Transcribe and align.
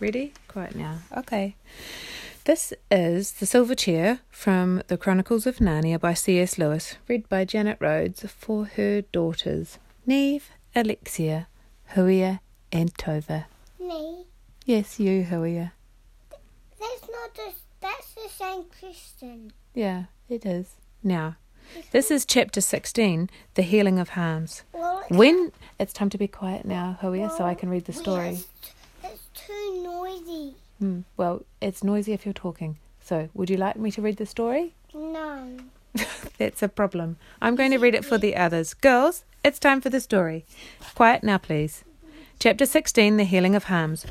Ready? 0.00 0.32
Quiet 0.48 0.74
now. 0.74 0.98
Okay. 1.16 1.56
This 2.44 2.72
is 2.90 3.32
The 3.32 3.44
Silver 3.44 3.74
Chair 3.74 4.20
from 4.30 4.82
The 4.88 4.96
Chronicles 4.96 5.46
of 5.46 5.58
Narnia 5.58 6.00
by 6.00 6.14
C.S. 6.14 6.56
Lewis, 6.58 6.96
read 7.06 7.28
by 7.28 7.44
Janet 7.44 7.76
Rhodes 7.80 8.22
for 8.30 8.64
her 8.64 9.02
daughters, 9.02 9.78
Neve, 10.06 10.48
Alexia, 10.74 11.48
Huia, 11.94 12.40
and 12.72 12.94
Tova. 12.94 13.44
Me? 13.78 14.24
Yes, 14.64 14.98
you, 14.98 15.24
Huia. 15.24 15.72
That's 16.80 17.02
not 17.02 17.34
the. 17.34 17.52
That's 17.82 18.14
the 18.14 18.28
same 18.30 18.64
Christian. 18.78 19.52
Yeah, 19.74 20.04
it 20.28 20.46
is. 20.46 20.76
Now, 21.02 21.36
this 21.92 22.10
is 22.10 22.24
chapter 22.24 22.60
16, 22.60 23.28
The 23.54 23.62
Healing 23.62 23.98
of 23.98 24.10
Harms. 24.10 24.62
Well, 24.72 25.04
When 25.08 25.52
it's 25.78 25.92
time 25.92 26.10
to 26.10 26.18
be 26.18 26.28
quiet 26.28 26.64
now, 26.64 26.98
Huia, 27.02 27.30
so 27.36 27.44
I 27.44 27.54
can 27.54 27.68
read 27.68 27.84
the 27.84 27.92
story. 27.92 28.30
It's, 28.30 28.40
it's 28.40 28.60
too 28.60 28.72
noisy. 30.10 30.54
Hmm. 30.78 31.00
Well, 31.16 31.44
it's 31.60 31.84
noisy 31.84 32.12
if 32.12 32.24
you're 32.24 32.32
talking. 32.32 32.78
So, 33.00 33.28
would 33.34 33.50
you 33.50 33.56
like 33.56 33.76
me 33.76 33.90
to 33.92 34.02
read 34.02 34.16
the 34.16 34.26
story? 34.26 34.74
No. 34.94 35.58
That's 36.38 36.62
a 36.62 36.68
problem. 36.68 37.16
I'm 37.40 37.56
going 37.56 37.70
to 37.70 37.78
read 37.78 37.94
it 37.94 38.04
for 38.04 38.18
the 38.18 38.36
others. 38.36 38.74
Girls, 38.74 39.24
it's 39.44 39.58
time 39.58 39.80
for 39.80 39.90
the 39.90 40.00
story. 40.00 40.44
Quiet 40.94 41.22
now, 41.22 41.38
please. 41.38 41.84
Chapter 42.38 42.66
16 42.66 43.16
The 43.16 43.24
Healing 43.24 43.54
of 43.54 43.64
Harms. 43.64 44.06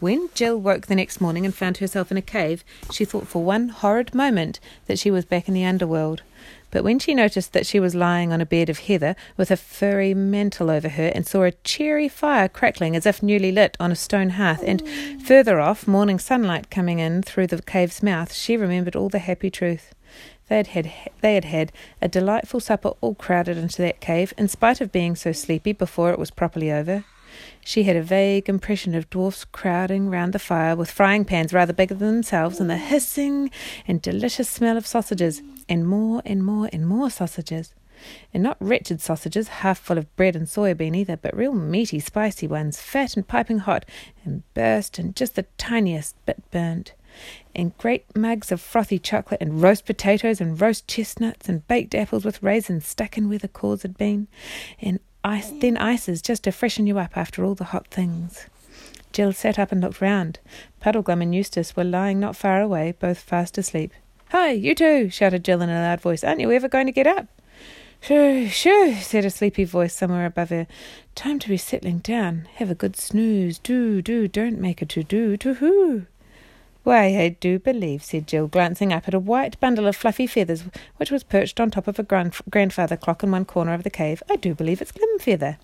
When 0.00 0.30
Jill 0.34 0.58
woke 0.58 0.86
the 0.86 0.94
next 0.94 1.20
morning 1.20 1.44
and 1.44 1.54
found 1.54 1.76
herself 1.76 2.10
in 2.10 2.16
a 2.16 2.22
cave, 2.22 2.64
she 2.90 3.04
thought 3.04 3.26
for 3.26 3.44
one 3.44 3.68
horrid 3.68 4.14
moment 4.14 4.58
that 4.86 4.98
she 4.98 5.10
was 5.10 5.26
back 5.26 5.46
in 5.46 5.54
the 5.54 5.64
underworld. 5.64 6.22
But 6.70 6.84
when 6.84 6.98
she 6.98 7.14
noticed 7.14 7.52
that 7.52 7.66
she 7.66 7.80
was 7.80 7.94
lying 7.94 8.32
on 8.32 8.40
a 8.40 8.46
bed 8.46 8.68
of 8.68 8.80
heather 8.80 9.16
with 9.36 9.50
a 9.50 9.56
furry 9.56 10.14
mantle 10.14 10.70
over 10.70 10.90
her 10.90 11.10
and 11.14 11.26
saw 11.26 11.42
a 11.42 11.52
cheery 11.52 12.08
fire 12.08 12.48
crackling 12.48 12.94
as 12.94 13.06
if 13.06 13.22
newly 13.22 13.52
lit 13.52 13.76
on 13.80 13.90
a 13.90 13.96
stone 13.96 14.30
hearth, 14.30 14.62
and 14.64 14.82
further 15.22 15.60
off 15.60 15.88
morning 15.88 16.18
sunlight 16.18 16.70
coming 16.70 16.98
in 16.98 17.22
through 17.22 17.48
the 17.48 17.62
cave's 17.62 18.02
mouth, 18.02 18.32
she 18.32 18.56
remembered 18.56 18.96
all 18.96 19.08
the 19.08 19.18
happy 19.18 19.50
truth. 19.50 19.94
They 20.48 20.56
had 20.56 20.66
had 20.68 20.90
they 21.20 21.34
had 21.34 21.44
had 21.44 21.72
a 22.02 22.08
delightful 22.08 22.60
supper 22.60 22.92
all 23.00 23.14
crowded 23.14 23.56
into 23.56 23.82
that 23.82 24.00
cave, 24.00 24.34
in 24.36 24.48
spite 24.48 24.80
of 24.80 24.90
being 24.90 25.14
so 25.14 25.32
sleepy 25.32 25.72
before 25.72 26.10
it 26.10 26.18
was 26.18 26.30
properly 26.30 26.72
over. 26.72 27.04
She 27.64 27.84
had 27.84 27.94
a 27.94 28.02
vague 28.02 28.48
impression 28.48 28.94
of 28.96 29.08
dwarfs 29.10 29.44
crowding 29.44 30.10
round 30.10 30.32
the 30.32 30.40
fire 30.40 30.74
with 30.74 30.90
frying 30.90 31.24
pans 31.24 31.52
rather 31.52 31.72
bigger 31.72 31.94
than 31.94 32.08
themselves, 32.08 32.58
and 32.58 32.68
the 32.68 32.76
hissing 32.76 33.50
and 33.86 34.02
delicious 34.02 34.48
smell 34.48 34.76
of 34.76 34.86
sausages, 34.86 35.40
and 35.70 35.86
more 35.86 36.20
and 36.26 36.44
more 36.44 36.68
and 36.72 36.86
more 36.86 37.08
sausages. 37.08 37.72
And 38.34 38.42
not 38.42 38.56
wretched 38.60 39.00
sausages, 39.00 39.48
half 39.48 39.78
full 39.78 39.98
of 39.98 40.14
bread 40.16 40.34
and 40.34 40.46
soybean 40.46 40.96
either, 40.96 41.16
but 41.16 41.36
real 41.36 41.52
meaty, 41.52 42.00
spicy 42.00 42.46
ones, 42.46 42.80
fat 42.80 43.16
and 43.16 43.26
piping 43.26 43.58
hot, 43.58 43.84
and 44.24 44.42
burst 44.54 44.98
and 44.98 45.14
just 45.14 45.36
the 45.36 45.44
tiniest 45.58 46.16
bit 46.26 46.42
burnt. 46.50 46.94
And 47.54 47.76
great 47.76 48.04
mugs 48.16 48.50
of 48.50 48.60
frothy 48.60 48.98
chocolate, 48.98 49.40
and 49.42 49.62
roast 49.62 49.84
potatoes, 49.84 50.40
and 50.40 50.60
roast 50.60 50.88
chestnuts, 50.88 51.48
and 51.48 51.66
baked 51.68 51.94
apples 51.94 52.24
with 52.24 52.42
raisins 52.42 52.86
stuck 52.86 53.18
in 53.18 53.28
where 53.28 53.38
the 53.38 53.48
cores 53.48 53.82
had 53.82 53.98
been, 53.98 54.28
and 54.80 54.98
ice, 55.22 55.50
then 55.50 55.76
ices 55.76 56.22
just 56.22 56.44
to 56.44 56.52
freshen 56.52 56.86
you 56.86 56.98
up 56.98 57.16
after 57.16 57.44
all 57.44 57.54
the 57.54 57.64
hot 57.64 57.86
things. 57.88 58.46
Jill 59.12 59.32
sat 59.32 59.58
up 59.58 59.72
and 59.72 59.80
looked 59.82 60.00
round. 60.00 60.38
Puddleglum 60.80 61.20
and 61.20 61.34
Eustace 61.34 61.76
were 61.76 61.84
lying 61.84 62.18
not 62.18 62.36
far 62.36 62.62
away, 62.62 62.94
both 62.98 63.18
fast 63.18 63.58
asleep. 63.58 63.92
Hi, 64.30 64.52
you 64.52 64.76
two! 64.76 65.10
shouted 65.10 65.44
Jill 65.44 65.60
in 65.60 65.70
a 65.70 65.80
loud 65.80 66.00
voice. 66.00 66.22
Aren't 66.22 66.40
you 66.40 66.52
ever 66.52 66.68
going 66.68 66.86
to 66.86 66.92
get 66.92 67.08
up? 67.08 67.26
Shoo, 68.00 68.46
shoo, 68.46 68.94
said 68.94 69.24
a 69.24 69.30
sleepy 69.30 69.64
voice 69.64 69.92
somewhere 69.92 70.24
above 70.24 70.50
her. 70.50 70.68
Time 71.16 71.40
to 71.40 71.48
be 71.48 71.56
settling 71.56 71.98
down. 71.98 72.46
Have 72.54 72.70
a 72.70 72.76
good 72.76 72.94
snooze. 72.94 73.58
Do, 73.58 74.00
do, 74.00 74.28
don't 74.28 74.60
make 74.60 74.80
a 74.82 74.86
to 74.86 75.02
do, 75.02 75.36
to 75.38 75.54
hoo. 75.54 76.06
Why, 76.84 77.06
I 77.18 77.30
do 77.40 77.58
believe, 77.58 78.04
said 78.04 78.28
Jill, 78.28 78.46
glancing 78.46 78.92
up 78.92 79.08
at 79.08 79.14
a 79.14 79.18
white 79.18 79.58
bundle 79.58 79.88
of 79.88 79.96
fluffy 79.96 80.28
feathers 80.28 80.62
which 80.96 81.10
was 81.10 81.24
perched 81.24 81.58
on 81.58 81.72
top 81.72 81.88
of 81.88 81.98
a 81.98 82.04
grand- 82.04 82.36
grandfather 82.48 82.96
clock 82.96 83.24
in 83.24 83.32
one 83.32 83.44
corner 83.44 83.74
of 83.74 83.82
the 83.82 83.90
cave. 83.90 84.22
I 84.30 84.36
do 84.36 84.54
believe 84.54 84.80
it's 84.80 84.92
Glimfeather. 84.92 85.56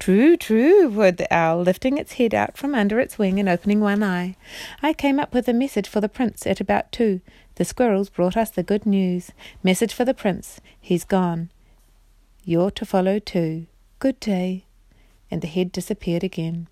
True, 0.00 0.36
true, 0.36 0.90
whirred 0.90 1.16
the 1.16 1.32
owl, 1.32 1.62
lifting 1.62 1.96
its 1.96 2.14
head 2.14 2.34
out 2.34 2.56
from 2.56 2.74
under 2.74 2.98
its 2.98 3.18
wing 3.18 3.38
and 3.38 3.48
opening 3.48 3.80
one 3.80 4.02
eye. 4.02 4.34
I 4.82 4.94
came 4.94 5.20
up 5.20 5.32
with 5.32 5.46
a 5.48 5.52
message 5.52 5.88
for 5.88 6.00
the 6.00 6.08
prince 6.08 6.44
at 6.44 6.60
about 6.60 6.90
two. 6.90 7.20
The 7.56 7.64
squirrels 7.64 8.08
brought 8.08 8.36
us 8.36 8.50
the 8.50 8.62
good 8.62 8.86
news. 8.86 9.32
Message 9.62 9.92
for 9.92 10.04
the 10.04 10.14
prince. 10.14 10.60
He's 10.80 11.04
gone. 11.04 11.50
You're 12.44 12.70
to 12.72 12.86
follow 12.86 13.18
too. 13.18 13.66
Good 13.98 14.18
day. 14.20 14.64
And 15.30 15.42
the 15.42 15.48
head 15.48 15.72
disappeared 15.72 16.24
again. 16.24 16.68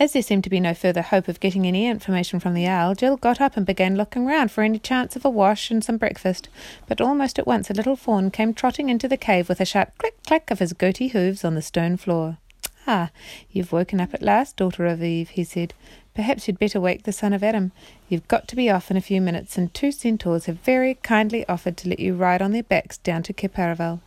As 0.00 0.14
there 0.14 0.22
seemed 0.22 0.42
to 0.44 0.50
be 0.50 0.58
no 0.58 0.74
further 0.74 1.02
hope 1.02 1.28
of 1.28 1.38
getting 1.38 1.64
any 1.64 1.86
information 1.86 2.40
from 2.40 2.54
the 2.54 2.66
owl, 2.66 2.94
Jill 2.96 3.16
got 3.16 3.40
up 3.40 3.56
and 3.56 3.64
began 3.64 3.94
looking 3.94 4.26
round 4.26 4.50
for 4.50 4.64
any 4.64 4.80
chance 4.80 5.14
of 5.14 5.24
a 5.24 5.30
wash 5.30 5.70
and 5.70 5.84
some 5.84 5.96
breakfast. 5.96 6.48
But 6.88 7.00
almost 7.00 7.38
at 7.38 7.46
once 7.46 7.70
a 7.70 7.74
little 7.74 7.94
fawn 7.94 8.30
came 8.32 8.52
trotting 8.52 8.88
into 8.88 9.06
the 9.06 9.16
cave 9.16 9.48
with 9.48 9.60
a 9.60 9.64
sharp 9.64 9.96
click 9.98 10.20
clack 10.26 10.50
of 10.50 10.58
his 10.58 10.72
goaty 10.72 11.08
hooves 11.08 11.44
on 11.44 11.54
the 11.54 11.62
stone 11.62 11.96
floor. 11.96 12.38
Ah, 12.84 13.10
you've 13.50 13.70
woken 13.70 14.00
up 14.00 14.12
at 14.12 14.22
last, 14.22 14.56
daughter 14.56 14.86
of 14.86 15.04
Eve, 15.04 15.30
he 15.30 15.44
said. 15.44 15.72
Perhaps 16.14 16.46
you'd 16.46 16.58
better 16.58 16.80
wake 16.80 17.04
the 17.04 17.12
son 17.12 17.32
of 17.32 17.42
Adam. 17.42 17.72
You've 18.08 18.28
got 18.28 18.46
to 18.48 18.56
be 18.56 18.68
off 18.68 18.90
in 18.90 18.96
a 18.98 19.00
few 19.00 19.20
minutes, 19.20 19.56
and 19.56 19.72
two 19.72 19.90
centaurs 19.90 20.44
have 20.44 20.58
very 20.58 20.94
kindly 20.94 21.46
offered 21.48 21.76
to 21.78 21.88
let 21.88 22.00
you 22.00 22.14
ride 22.14 22.42
on 22.42 22.52
their 22.52 22.62
backs 22.62 22.98
down 22.98 23.22
to 23.24 23.32
Cair 23.32 23.48
Paravel. 23.48 24.00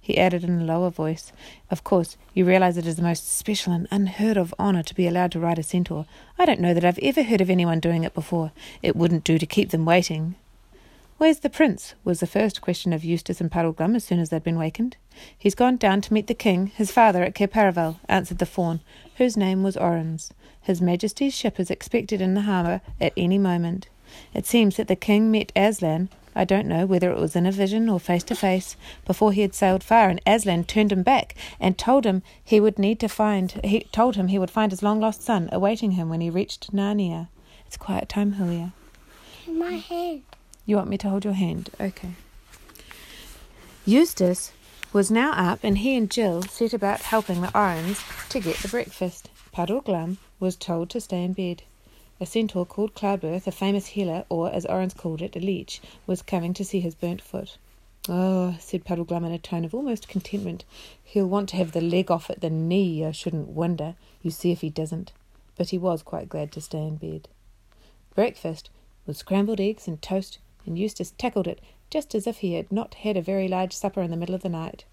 He 0.00 0.18
added 0.18 0.44
in 0.44 0.60
a 0.60 0.64
lower 0.64 0.90
voice, 0.90 1.32
Of 1.70 1.84
course, 1.84 2.16
you 2.34 2.44
realize 2.44 2.76
it 2.76 2.86
is 2.86 2.96
the 2.96 3.02
most 3.02 3.30
special 3.30 3.72
and 3.72 3.86
unheard 3.90 4.36
of 4.36 4.54
honor 4.58 4.82
to 4.82 4.94
be 4.94 5.06
allowed 5.06 5.32
to 5.32 5.40
ride 5.40 5.58
a 5.58 5.62
centaur. 5.62 6.06
I 6.38 6.44
don't 6.46 6.60
know 6.60 6.74
that 6.74 6.84
I've 6.84 6.98
ever 7.00 7.22
heard 7.22 7.40
of 7.40 7.50
anyone 7.50 7.80
doing 7.80 8.04
it 8.04 8.14
before. 8.14 8.52
It 8.82 8.96
wouldn't 8.96 9.24
do 9.24 9.38
to 9.38 9.46
keep 9.46 9.70
them 9.70 9.84
waiting. 9.84 10.34
Where's 11.18 11.40
the 11.40 11.50
prince? 11.50 11.94
was 12.02 12.20
the 12.20 12.26
first 12.26 12.60
question 12.60 12.92
of 12.92 13.04
Eustace 13.04 13.40
and 13.40 13.50
Puddleglum 13.50 13.94
as 13.94 14.04
soon 14.04 14.18
as 14.20 14.30
they'd 14.30 14.42
been 14.42 14.58
wakened. 14.58 14.96
He's 15.36 15.54
gone 15.54 15.76
down 15.76 16.00
to 16.02 16.12
meet 16.12 16.26
the 16.26 16.34
king, 16.34 16.68
his 16.68 16.90
father, 16.90 17.22
at 17.22 17.34
Cair 17.34 17.48
Paravel, 17.48 17.98
answered 18.08 18.38
the 18.38 18.46
fawn, 18.46 18.80
whose 19.16 19.36
name 19.36 19.62
was 19.62 19.76
Orruns. 19.76 20.30
His 20.60 20.80
Majesty's 20.80 21.34
ship 21.34 21.58
is 21.58 21.70
expected 21.70 22.20
in 22.20 22.34
the 22.34 22.42
harbour 22.42 22.80
at 23.00 23.12
any 23.16 23.38
moment. 23.38 23.88
It 24.34 24.46
seems 24.46 24.76
that 24.76 24.88
the 24.88 24.96
king 24.96 25.30
met 25.30 25.52
Aslan, 25.56 26.08
I 26.34 26.44
don't 26.44 26.66
know 26.66 26.86
whether 26.86 27.10
it 27.10 27.18
was 27.18 27.36
in 27.36 27.46
a 27.46 27.52
vision 27.52 27.88
or 27.88 28.00
face 28.00 28.22
to 28.24 28.34
face, 28.34 28.76
before 29.04 29.32
he 29.32 29.42
had 29.42 29.54
sailed 29.54 29.82
far, 29.82 30.08
and 30.08 30.20
Aslan 30.26 30.64
turned 30.64 30.92
him 30.92 31.02
back 31.02 31.34
and 31.60 31.76
told 31.76 32.04
him 32.04 32.22
he 32.42 32.60
would 32.60 32.78
need 32.78 33.00
to 33.00 33.08
find 33.08 33.52
he 33.64 33.80
told 33.92 34.16
him 34.16 34.28
he 34.28 34.38
would 34.38 34.50
find 34.50 34.72
his 34.72 34.82
long 34.82 35.00
lost 35.00 35.22
son 35.22 35.48
awaiting 35.52 35.92
him 35.92 36.08
when 36.08 36.20
he 36.20 36.30
reached 36.30 36.72
Narnia. 36.72 37.28
It's 37.66 37.76
quiet 37.76 38.08
time, 38.08 38.34
Hulia. 38.34 38.72
My 39.46 39.72
hand. 39.72 40.22
You 40.64 40.76
want 40.76 40.88
me 40.88 40.98
to 40.98 41.08
hold 41.08 41.24
your 41.24 41.34
hand? 41.34 41.70
Okay. 41.80 42.12
Eustace 43.84 44.52
was 44.92 45.10
now 45.10 45.32
up, 45.32 45.60
and 45.62 45.78
he 45.78 45.96
and 45.96 46.10
Jill 46.10 46.42
set 46.42 46.74
about 46.74 47.00
helping 47.00 47.40
the 47.40 47.48
Orruns 47.48 48.28
to 48.28 48.40
get 48.40 48.56
the 48.58 48.68
breakfast. 48.68 49.30
Puddleglum 49.52 50.18
was 50.38 50.54
told 50.54 50.90
to 50.90 51.00
stay 51.00 51.24
in 51.24 51.32
bed. 51.32 51.62
A 52.20 52.26
centaur 52.26 52.66
called 52.66 52.94
Cloudbirth, 52.94 53.46
a 53.46 53.52
famous 53.52 53.86
healer, 53.86 54.24
or 54.28 54.52
as 54.52 54.66
Orruns 54.66 54.96
called 54.96 55.22
it, 55.22 55.34
a 55.34 55.40
leech, 55.40 55.80
was 56.06 56.20
coming 56.20 56.52
to 56.54 56.64
see 56.64 56.80
his 56.80 56.94
burnt 56.94 57.22
foot. 57.22 57.56
Oh, 58.08 58.56
said 58.60 58.84
Puddleglum 58.84 59.24
in 59.24 59.32
a 59.32 59.38
tone 59.38 59.64
of 59.64 59.74
almost 59.74 60.08
contentment. 60.08 60.64
He'll 61.02 61.26
want 61.26 61.48
to 61.50 61.56
have 61.56 61.72
the 61.72 61.80
leg 61.80 62.10
off 62.10 62.28
at 62.28 62.40
the 62.40 62.50
knee, 62.50 63.04
I 63.04 63.12
shouldn't 63.12 63.48
wonder. 63.48 63.94
You 64.22 64.30
see 64.30 64.52
if 64.52 64.60
he 64.60 64.70
doesn't. 64.70 65.12
But 65.56 65.70
he 65.70 65.78
was 65.78 66.02
quite 66.02 66.28
glad 66.28 66.52
to 66.52 66.60
stay 66.60 66.86
in 66.86 66.96
bed. 66.96 67.28
Breakfast 68.14 68.68
was 69.06 69.18
scrambled 69.18 69.60
eggs 69.60 69.88
and 69.88 70.02
toast, 70.02 70.38
and 70.66 70.78
Eustace 70.78 71.12
tackled 71.16 71.46
it 71.46 71.60
just 71.92 72.14
as 72.14 72.26
if 72.26 72.38
he 72.38 72.54
had 72.54 72.72
not 72.72 72.94
had 72.94 73.18
a 73.18 73.22
very 73.22 73.46
large 73.46 73.74
supper 73.74 74.00
in 74.00 74.10
the 74.10 74.16
middle 74.16 74.34
of 74.34 74.40
the 74.40 74.48
night. 74.48 74.86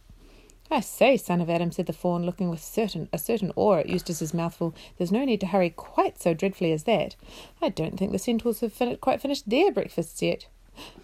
I 0.69 0.81
say, 0.81 1.15
son 1.15 1.39
of 1.39 1.49
Adam, 1.49 1.71
said 1.71 1.85
the 1.85 1.93
fawn, 1.93 2.25
looking 2.25 2.49
with 2.49 2.61
certain 2.61 3.07
a 3.13 3.17
certain 3.17 3.53
awe 3.55 3.77
at 3.77 3.89
Eustace's 3.89 4.33
mouthful. 4.33 4.75
There's 4.97 5.11
no 5.11 5.23
need 5.23 5.39
to 5.39 5.47
hurry 5.47 5.69
quite 5.69 6.21
so 6.21 6.33
dreadfully 6.33 6.73
as 6.73 6.83
that. 6.83 7.15
I 7.61 7.69
don't 7.69 7.97
think 7.97 8.11
the 8.11 8.19
centaurs 8.19 8.59
have 8.59 8.73
fin- 8.73 8.97
quite 8.97 9.21
finished 9.21 9.49
their 9.49 9.71
breakfasts 9.71 10.21
yet. 10.21 10.47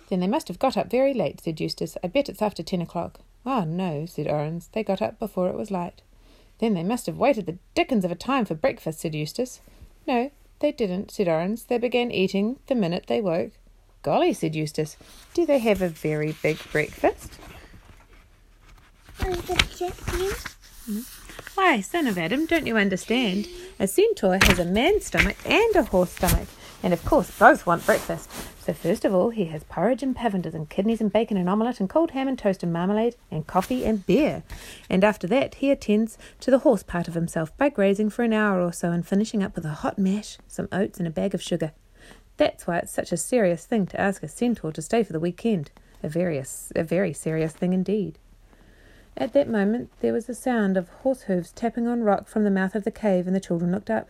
Then 0.09 0.19
they 0.19 0.27
must 0.27 0.49
have 0.49 0.59
got 0.59 0.75
up 0.77 0.91
very 0.91 1.13
late, 1.13 1.41
said 1.41 1.61
Eustace. 1.61 1.97
I 2.03 2.07
bet 2.07 2.29
it's 2.29 2.41
after 2.41 2.61
ten 2.61 2.81
o'clock. 2.81 3.21
Ah, 3.45 3.63
no, 3.63 4.05
said 4.05 4.27
Orruns. 4.27 4.69
They 4.73 4.83
got 4.83 5.01
up 5.01 5.17
before 5.17 5.47
it 5.47 5.55
was 5.55 5.71
light. 5.71 6.01
Then 6.59 6.73
they 6.73 6.83
must 6.83 7.05
have 7.05 7.17
waited 7.17 7.45
the 7.45 7.57
dickens 7.73 8.03
of 8.03 8.11
a 8.11 8.15
time 8.15 8.43
for 8.45 8.53
breakfast, 8.53 8.99
said 8.99 9.15
Eustace. 9.15 9.61
No, 10.05 10.29
they 10.59 10.73
didn't, 10.73 11.09
said 11.09 11.27
Orruns. 11.27 11.67
They 11.67 11.77
began 11.77 12.11
eating 12.11 12.59
the 12.67 12.75
minute 12.75 13.05
they 13.07 13.21
woke. 13.21 13.53
Golly, 14.05 14.33
said 14.33 14.53
Eustace. 14.53 14.97
Do 15.33 15.47
they 15.47 15.57
have 15.57 15.81
a 15.81 15.89
very 15.89 16.35
big 16.43 16.59
breakfast? 16.71 17.39
Chicken? 19.17 20.31
Hmm? 20.85 20.99
Why, 21.55 21.81
son 21.81 22.05
of 22.05 22.15
Adam, 22.15 22.45
don't 22.45 22.67
you 22.67 22.77
understand? 22.77 23.47
A 23.79 23.87
centaur 23.87 24.37
has 24.43 24.59
a 24.59 24.65
man's 24.65 25.07
stomach 25.07 25.37
and 25.43 25.75
a 25.75 25.81
horse 25.81 26.11
stomach, 26.11 26.47
and 26.83 26.93
of 26.93 27.03
course 27.03 27.31
both 27.39 27.65
want 27.65 27.83
breakfast. 27.87 28.29
So 28.59 28.73
first 28.73 29.05
of 29.05 29.15
all, 29.15 29.31
he 29.31 29.45
has 29.45 29.63
porridge 29.63 30.03
and 30.03 30.15
pavenders 30.15 30.53
and 30.53 30.69
kidneys 30.69 31.01
and 31.01 31.11
bacon 31.11 31.35
and 31.35 31.49
omelette 31.49 31.79
and 31.79 31.89
cold 31.89 32.11
ham 32.11 32.27
and 32.27 32.37
toast 32.37 32.61
and 32.61 32.71
marmalade 32.71 33.15
and 33.31 33.47
coffee 33.47 33.85
and 33.85 34.05
beer. 34.05 34.43
And 34.87 35.03
after 35.03 35.25
that, 35.29 35.55
he 35.55 35.71
attends 35.71 36.19
to 36.41 36.51
the 36.51 36.59
horse 36.59 36.83
part 36.83 37.07
of 37.07 37.15
himself 37.15 37.57
by 37.57 37.69
grazing 37.69 38.11
for 38.11 38.21
an 38.21 38.33
hour 38.33 38.61
or 38.61 38.71
so 38.71 38.91
and 38.91 39.03
finishing 39.07 39.41
up 39.41 39.55
with 39.55 39.65
a 39.65 39.69
hot 39.69 39.97
mash, 39.97 40.37
some 40.47 40.67
oats, 40.71 40.99
and 40.99 41.07
a 41.07 41.11
bag 41.11 41.33
of 41.33 41.41
sugar. 41.41 41.71
That's 42.37 42.67
why 42.67 42.79
it's 42.79 42.91
such 42.91 43.11
a 43.11 43.17
serious 43.17 43.65
thing 43.65 43.85
to 43.87 43.99
ask 43.99 44.21
a 44.21 44.27
centaur 44.27 44.71
to 44.73 44.81
stay 44.81 45.03
for 45.03 45.13
the 45.13 45.19
weekend. 45.19 45.71
A 46.03 46.09
very, 46.09 46.37
a 46.75 46.83
very 46.83 47.13
serious 47.13 47.53
thing 47.53 47.73
indeed. 47.73 48.19
At 49.17 49.33
that 49.33 49.47
moment 49.47 49.91
there 50.01 50.13
was 50.13 50.25
the 50.25 50.35
sound 50.35 50.75
of 50.75 50.89
horse 50.89 51.23
hooves 51.23 51.51
tapping 51.51 51.87
on 51.87 52.03
rock 52.03 52.27
from 52.27 52.43
the 52.43 52.51
mouth 52.51 52.75
of 52.75 52.83
the 52.83 52.91
cave, 52.91 53.27
and 53.27 53.35
the 53.35 53.39
children 53.39 53.71
looked 53.71 53.89
up. 53.89 54.09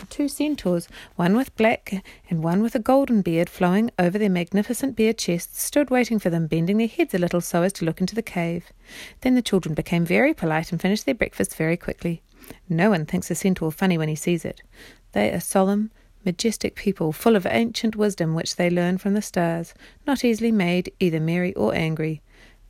The 0.00 0.06
two 0.06 0.28
centaurs, 0.28 0.88
one 1.16 1.36
with 1.36 1.54
black 1.56 2.02
and 2.28 2.42
one 2.42 2.62
with 2.62 2.74
a 2.74 2.78
golden 2.78 3.22
beard 3.22 3.48
flowing 3.48 3.90
over 3.98 4.18
their 4.18 4.30
magnificent 4.30 4.96
bare 4.96 5.12
chests, 5.12 5.62
stood 5.62 5.90
waiting 5.90 6.18
for 6.18 6.30
them, 6.30 6.46
bending 6.46 6.78
their 6.78 6.88
heads 6.88 7.14
a 7.14 7.18
little 7.18 7.40
so 7.40 7.62
as 7.62 7.72
to 7.74 7.84
look 7.84 8.00
into 8.00 8.14
the 8.14 8.22
cave. 8.22 8.72
Then 9.20 9.34
the 9.34 9.42
children 9.42 9.74
became 9.74 10.04
very 10.04 10.34
polite 10.34 10.72
and 10.72 10.80
finished 10.80 11.04
their 11.04 11.14
breakfast 11.14 11.56
very 11.56 11.76
quickly. 11.76 12.22
No 12.68 12.90
one 12.90 13.06
thinks 13.06 13.30
a 13.30 13.34
centaur 13.34 13.70
funny 13.70 13.96
when 13.96 14.08
he 14.08 14.16
sees 14.16 14.44
it. 14.44 14.62
They 15.12 15.30
are 15.30 15.40
solemn, 15.40 15.90
majestic 16.24 16.74
people, 16.74 17.12
full 17.12 17.36
of 17.36 17.46
ancient 17.46 17.96
wisdom 17.96 18.34
which 18.34 18.56
they 18.56 18.70
learn 18.70 18.98
from 18.98 19.14
the 19.14 19.22
stars, 19.22 19.74
not 20.06 20.24
easily 20.24 20.52
made 20.52 20.92
either 21.00 21.20
merry 21.20 21.54
or 21.54 21.74
angry 21.74 22.22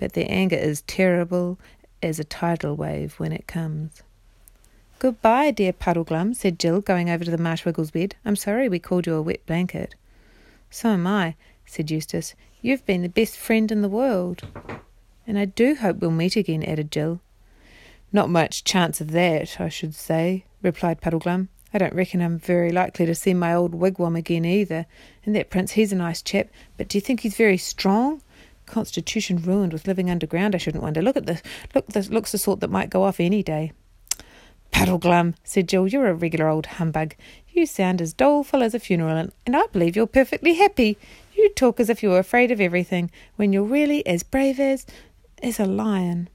but 0.03 0.15
their 0.15 0.27
anger 0.29 0.57
is 0.57 0.83
terrible 0.83 1.61
as 2.03 2.19
a 2.19 2.25
tidal 2.25 2.75
wave 2.75 3.15
when 3.19 3.31
it 3.31 3.47
comes. 3.47 4.03
Goodbye, 4.99 5.53
dear 5.53 5.73
Puddleglum, 5.73 6.35
said 6.35 6.59
Jill, 6.59 6.81
going 6.81 7.09
over 7.09 7.25
to 7.25 7.31
the 7.31 7.37
Marshwiggles 7.37 7.93
bed. 7.93 8.17
I'm 8.25 8.35
sorry 8.35 8.69
we 8.69 8.81
called 8.81 9.07
you 9.07 9.15
a 9.15 9.23
wet 9.23 9.47
blanket. 9.47 9.95
So 10.71 10.89
am 10.89 11.07
I, 11.07 11.37
said 11.67 11.89
Eustace. 11.89 12.35
You've 12.61 12.85
been 12.85 13.03
the 13.03 13.09
best 13.09 13.37
friend 13.37 13.71
in 13.71 13.81
the 13.81 13.89
world. 13.89 14.43
And 15.25 15.39
I 15.39 15.45
do 15.45 15.77
hope 15.77 15.99
we'll 15.99 16.11
meet 16.11 16.35
again, 16.35 16.65
added 16.65 16.91
Jill. 16.91 17.21
Not 18.13 18.29
much 18.29 18.65
chance 18.65 19.01
of 19.01 19.13
that, 19.13 19.61
I 19.61 19.69
should 19.69 19.95
say, 19.95 20.47
replied 20.63 21.01
Puddleglum. 21.01 21.47
I 21.75 21.79
don't 21.79 21.95
reckon 21.95 22.21
I'm 22.21 22.39
very 22.39 22.71
likely 22.71 23.07
to 23.07 23.15
see 23.15 23.35
my 23.35 23.55
old 23.55 23.73
wigwam 23.73 24.17
again 24.17 24.45
either. 24.45 24.87
And 25.25 25.35
that 25.35 25.51
prince, 25.51 25.73
he's 25.73 25.93
a 25.93 25.97
nice 25.97 26.23
chap, 26.23 26.49
but 26.77 26.89
do 26.89 26.99
you 26.99 27.03
think 27.03 27.21
he's 27.21 27.37
very 27.37 27.57
strong? 27.57 28.23
Constitution 28.67 29.39
ruined 29.39 29.73
with 29.73 29.87
living 29.87 30.11
underground, 30.11 30.55
I 30.55 30.59
shouldn't 30.59 30.83
wonder. 30.83 31.03
Look 31.03 31.17
at 31.17 31.27
this. 31.27 31.43
Look, 31.75 31.89
this 31.89 32.11
looks 32.11 32.33
the 32.33 32.39
sort 32.39 32.61
that 32.61 32.71
might 32.71 32.91
go 32.91 33.03
off 33.03 33.21
any 33.21 33.43
day. 33.43 33.73
Puddleglum, 34.73 35.35
said 35.45 35.69
Jill, 35.69 35.87
you're 35.87 36.09
a 36.09 36.15
regular 36.15 36.49
old 36.49 36.67
humbug. 36.67 37.15
You 37.51 37.67
sound 37.67 38.01
as 38.01 38.15
doleful 38.15 38.63
as 38.63 38.75
a 38.75 38.81
funeral, 38.81 39.17
and, 39.17 39.33
and 39.47 39.55
I 39.55 39.67
believe 39.73 39.95
you're 39.95 40.07
perfectly 40.07 40.55
happy. 40.55 40.97
You 41.35 41.51
talk 41.51 41.79
as 41.79 41.91
if 41.91 42.03
you 42.03 42.09
were 42.11 42.19
afraid 42.19 42.51
of 42.51 42.61
everything, 42.61 43.11
when 43.37 43.53
you're 43.53 43.63
really 43.63 44.07
as 44.07 44.23
brave 44.23 44.59
as 44.59 44.87
as 45.43 45.59
a 45.59 45.67
lion. 45.67 46.29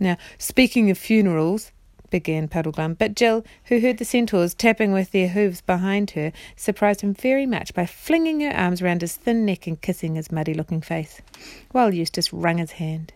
Now, 0.00 0.16
speaking 0.38 0.90
of 0.90 0.98
funerals, 0.98 1.70
began 2.10 2.48
Puddleglum, 2.48 2.96
but 2.98 3.14
Jill, 3.14 3.44
who 3.64 3.80
heard 3.80 3.98
the 3.98 4.04
centaurs 4.04 4.54
tapping 4.54 4.92
with 4.92 5.10
their 5.10 5.28
hooves 5.28 5.60
behind 5.60 6.12
her, 6.12 6.32
surprised 6.56 7.00
him 7.00 7.14
very 7.14 7.46
much 7.46 7.74
by 7.74 7.86
flinging 7.86 8.40
her 8.40 8.56
arms 8.56 8.82
round 8.82 9.00
his 9.00 9.16
thin 9.16 9.44
neck 9.44 9.66
and 9.66 9.80
kissing 9.80 10.14
his 10.14 10.32
muddy 10.32 10.54
looking 10.54 10.80
face, 10.80 11.20
while 11.72 11.92
Eustace 11.92 12.32
wrung 12.32 12.58
his 12.58 12.72
hand. 12.72 13.12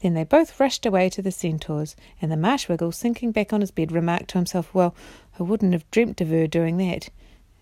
Then 0.00 0.14
they 0.14 0.24
both 0.24 0.58
rushed 0.58 0.84
away 0.86 1.08
to 1.10 1.22
the 1.22 1.30
centaurs, 1.30 1.94
and 2.20 2.30
the 2.30 2.36
Marshwiggle, 2.36 2.92
sinking 2.92 3.32
back 3.32 3.52
on 3.52 3.60
his 3.60 3.70
bed, 3.70 3.92
remarked 3.92 4.28
to 4.28 4.38
himself, 4.38 4.74
Well, 4.74 4.94
I 5.38 5.42
wouldn't 5.42 5.72
have 5.72 5.90
dreamt 5.90 6.20
of 6.20 6.28
her 6.28 6.46
doing 6.46 6.76
that, 6.78 7.08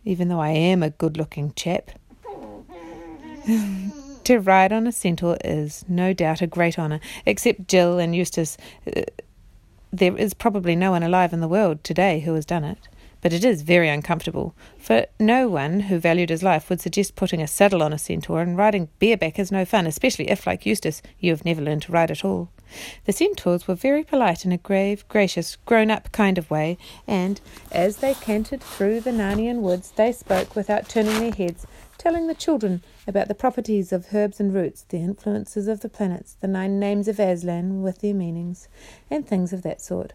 even 0.05 0.29
though 0.29 0.41
I 0.41 0.51
am 0.51 0.83
a 0.83 0.91
good 0.91 1.17
looking 1.17 1.53
chap. 1.55 1.91
to 4.25 4.39
ride 4.41 4.73
on 4.73 4.87
a 4.87 4.93
centaur 4.93 5.39
is, 5.45 5.85
no 5.89 6.13
doubt, 6.13 6.43
a 6.43 6.47
great 6.47 6.79
honour, 6.79 7.01
except 7.25 7.67
Jill 7.69 7.99
and 7.99 8.15
Eustace. 8.15 8.57
Uh, 8.87 9.03
there 9.93 10.17
is 10.17 10.35
probably 10.35 10.77
no 10.77 10.91
one 10.91 11.03
alive 11.03 11.33
in 11.33 11.41
the 11.41 11.49
world 11.49 11.83
today 11.83 12.21
who 12.21 12.35
has 12.35 12.45
done 12.45 12.65
it, 12.65 12.89
but 13.21 13.33
it 13.33 13.45
is 13.45 13.63
very 13.63 13.89
uncomfortable, 13.89 14.55
for 14.79 15.07
no 15.19 15.49
one 15.49 15.81
who 15.81 15.99
valued 15.99 16.31
his 16.31 16.43
life 16.43 16.71
would 16.71 16.81
suggest 16.81 17.17
putting 17.17 17.43
a 17.43 17.47
saddle 17.47 17.83
on 17.83 17.93
a 17.93 17.99
centaur, 17.99 18.41
and 18.41 18.57
riding 18.57 18.89
bareback 18.99 19.39
is 19.39 19.51
no 19.51 19.65
fun, 19.65 19.87
especially 19.87 20.31
if, 20.31 20.47
like 20.47 20.67
Eustace, 20.67 21.03
you 21.19 21.31
have 21.31 21.45
never 21.45 21.63
learned 21.63 21.83
to 21.83 21.93
ride 21.93 22.11
at 22.11 22.25
all. 22.25 22.51
The 23.07 23.13
centaurs 23.13 23.67
were 23.67 23.75
very 23.75 24.05
polite 24.05 24.45
in 24.45 24.53
a 24.53 24.59
grave, 24.59 25.09
gracious, 25.09 25.57
grown 25.65 25.91
up 25.91 26.13
kind 26.13 26.37
of 26.37 26.51
way, 26.51 26.77
and 27.07 27.41
as 27.73 27.97
they 27.97 28.15
cantered 28.15 28.63
through 28.63 29.01
the 29.01 29.11
Narnian 29.11 29.61
woods, 29.63 29.91
they 29.93 30.13
spoke 30.13 30.55
without 30.55 30.89
turning 30.89 31.19
their 31.19 31.33
heads 31.33 31.67
telling 31.99 32.29
the 32.29 32.35
children 32.35 32.83
about 33.07 33.29
the 33.29 33.35
properties 33.35 33.93
of 33.93 34.15
herbs 34.15 34.39
and 34.39 34.55
roots, 34.55 34.87
the 34.89 34.99
influences 34.99 35.67
of 35.67 35.81
the 35.81 35.89
planets, 35.89 36.35
the 36.41 36.47
nine 36.47 36.79
names 36.79 37.09
of 37.09 37.19
Aslan 37.19 37.83
with 37.83 37.99
their 37.99 38.15
meanings, 38.15 38.69
and 39.11 39.27
things 39.27 39.53
of 39.53 39.63
that 39.63 39.81
sort. 39.81 40.13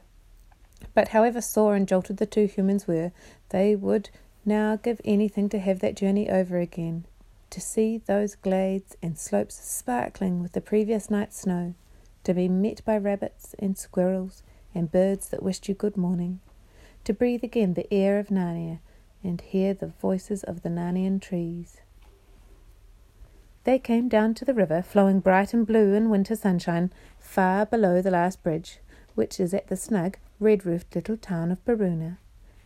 But 0.94 1.10
however 1.10 1.42
sore 1.42 1.76
and 1.76 1.88
jolted 1.88 2.18
the 2.18 2.26
two 2.26 2.46
humans 2.46 2.88
were, 2.88 3.12
they 3.50 3.76
would 3.76 4.10
now 4.46 4.78
give 4.78 5.02
anything 5.06 5.50
to 5.50 5.60
have 5.60 5.80
that 5.80 5.96
journey 5.96 6.30
over 6.30 6.58
again, 6.58 7.06
to 7.50 7.62
see 7.62 7.98
those 7.98 8.36
glades 8.36 8.96
and 9.02 9.18
slopes 9.18 9.56
sparkling 9.56 10.42
with 10.42 10.54
the 10.54 10.62
previous 10.62 11.10
night's 11.10 11.42
snow, 11.42 11.76
to 12.24 12.34
be 12.34 12.48
met 12.48 12.84
by 12.86 12.98
rabbits 12.98 13.56
and 13.60 13.78
squirrels 13.78 14.42
and 14.74 14.92
birds 14.92 15.30
that 15.30 15.44
wished 15.44 15.68
you 15.68 15.76
good 15.76 15.98
morning, 15.98 16.40
to 17.04 17.14
breathe 17.14 17.44
again 17.44 17.74
the 17.74 17.94
air 17.94 18.18
of 18.20 18.28
Narnia 18.28 18.80
and 19.24 19.42
hear 19.42 19.74
the 19.74 19.88
voices 19.88 20.44
of 20.44 20.62
the 20.62 20.70
Narnian 20.70 21.22
trees. 21.22 21.82
They 23.64 23.80
came 23.80 24.10
down 24.10 24.34
to 24.36 24.46
the 24.46 24.54
river, 24.54 24.82
flowing 24.82 25.22
bright 25.22 25.54
and 25.54 25.66
blue 25.66 25.94
in 25.94 26.10
winter 26.10 26.36
sunshine, 26.36 26.92
far 27.18 27.66
below 27.66 28.02
the 28.02 28.12
last 28.12 28.44
bridge, 28.44 28.80
which 29.16 29.40
is 29.40 29.54
at 29.54 29.68
the 29.68 29.78
snug, 29.78 30.18
red 30.40 30.66
roofed 30.66 30.94
little 30.94 31.16
town 31.16 31.52
of 31.52 31.64
Beruna, 31.64 32.18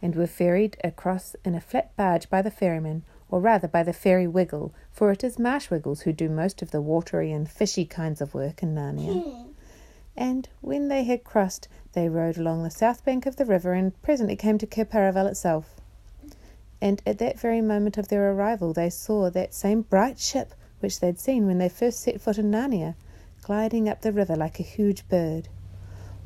and 0.01 0.15
were 0.15 0.27
ferried 0.27 0.75
across 0.83 1.36
in 1.45 1.54
a 1.54 1.62
flat 1.62 1.95
barge 1.95 2.30
by 2.30 2.42
the 2.42 2.50
ferryman, 2.50 3.03
or 3.30 3.39
rather 3.39 3.68
by 3.68 3.83
the 3.83 3.94
ferry 3.94 4.25
wiggle, 4.25 4.74
for 4.92 5.12
it 5.12 5.24
is 5.24 5.38
Marshwiggles 5.38 6.01
who 6.01 6.13
do 6.13 6.30
most 6.30 6.63
of 6.63 6.71
the 6.71 6.81
watery 6.81 7.31
and 7.31 7.50
fishy 7.50 7.86
kinds 7.86 8.19
of 8.19 8.33
work 8.33 8.63
in 8.63 8.74
Narnia. 8.74 9.24
Hmm. 9.24 9.51
And 10.15 10.50
when 10.62 10.88
they 10.88 11.03
had 11.03 11.24
crossed, 11.24 11.68
they 11.94 12.10
rowed 12.10 12.38
along 12.38 12.63
the 12.63 12.71
south 12.71 13.06
bank 13.06 13.27
of 13.27 13.36
the 13.36 13.45
river 13.45 13.74
and 13.74 14.01
presently 14.01 14.36
came 14.36 14.57
to 14.57 14.65
Cair 14.65 14.88
itself 15.27 15.75
and 16.81 17.01
at 17.06 17.18
that 17.18 17.39
very 17.39 17.62
moment 17.62 17.97
of 17.97 18.07
their 18.07 18.31
arrival 18.31 18.74
they 18.74 18.89
saw 18.89 19.29
that 19.29 19.53
same 19.53 19.81
bright 19.81 20.19
ship 20.19 20.53
which 20.79 21.00
they 21.00 21.07
had 21.07 21.19
seen 21.19 21.47
when 21.47 21.57
they 21.57 21.69
first 21.69 22.00
set 22.00 22.21
foot 22.21 22.38
in 22.38 22.51
Narnia, 22.51 22.95
gliding 23.41 23.89
up 23.89 24.01
the 24.01 24.12
river 24.12 24.35
like 24.35 24.59
a 24.59 24.63
huge 24.63 25.07
bird. 25.09 25.50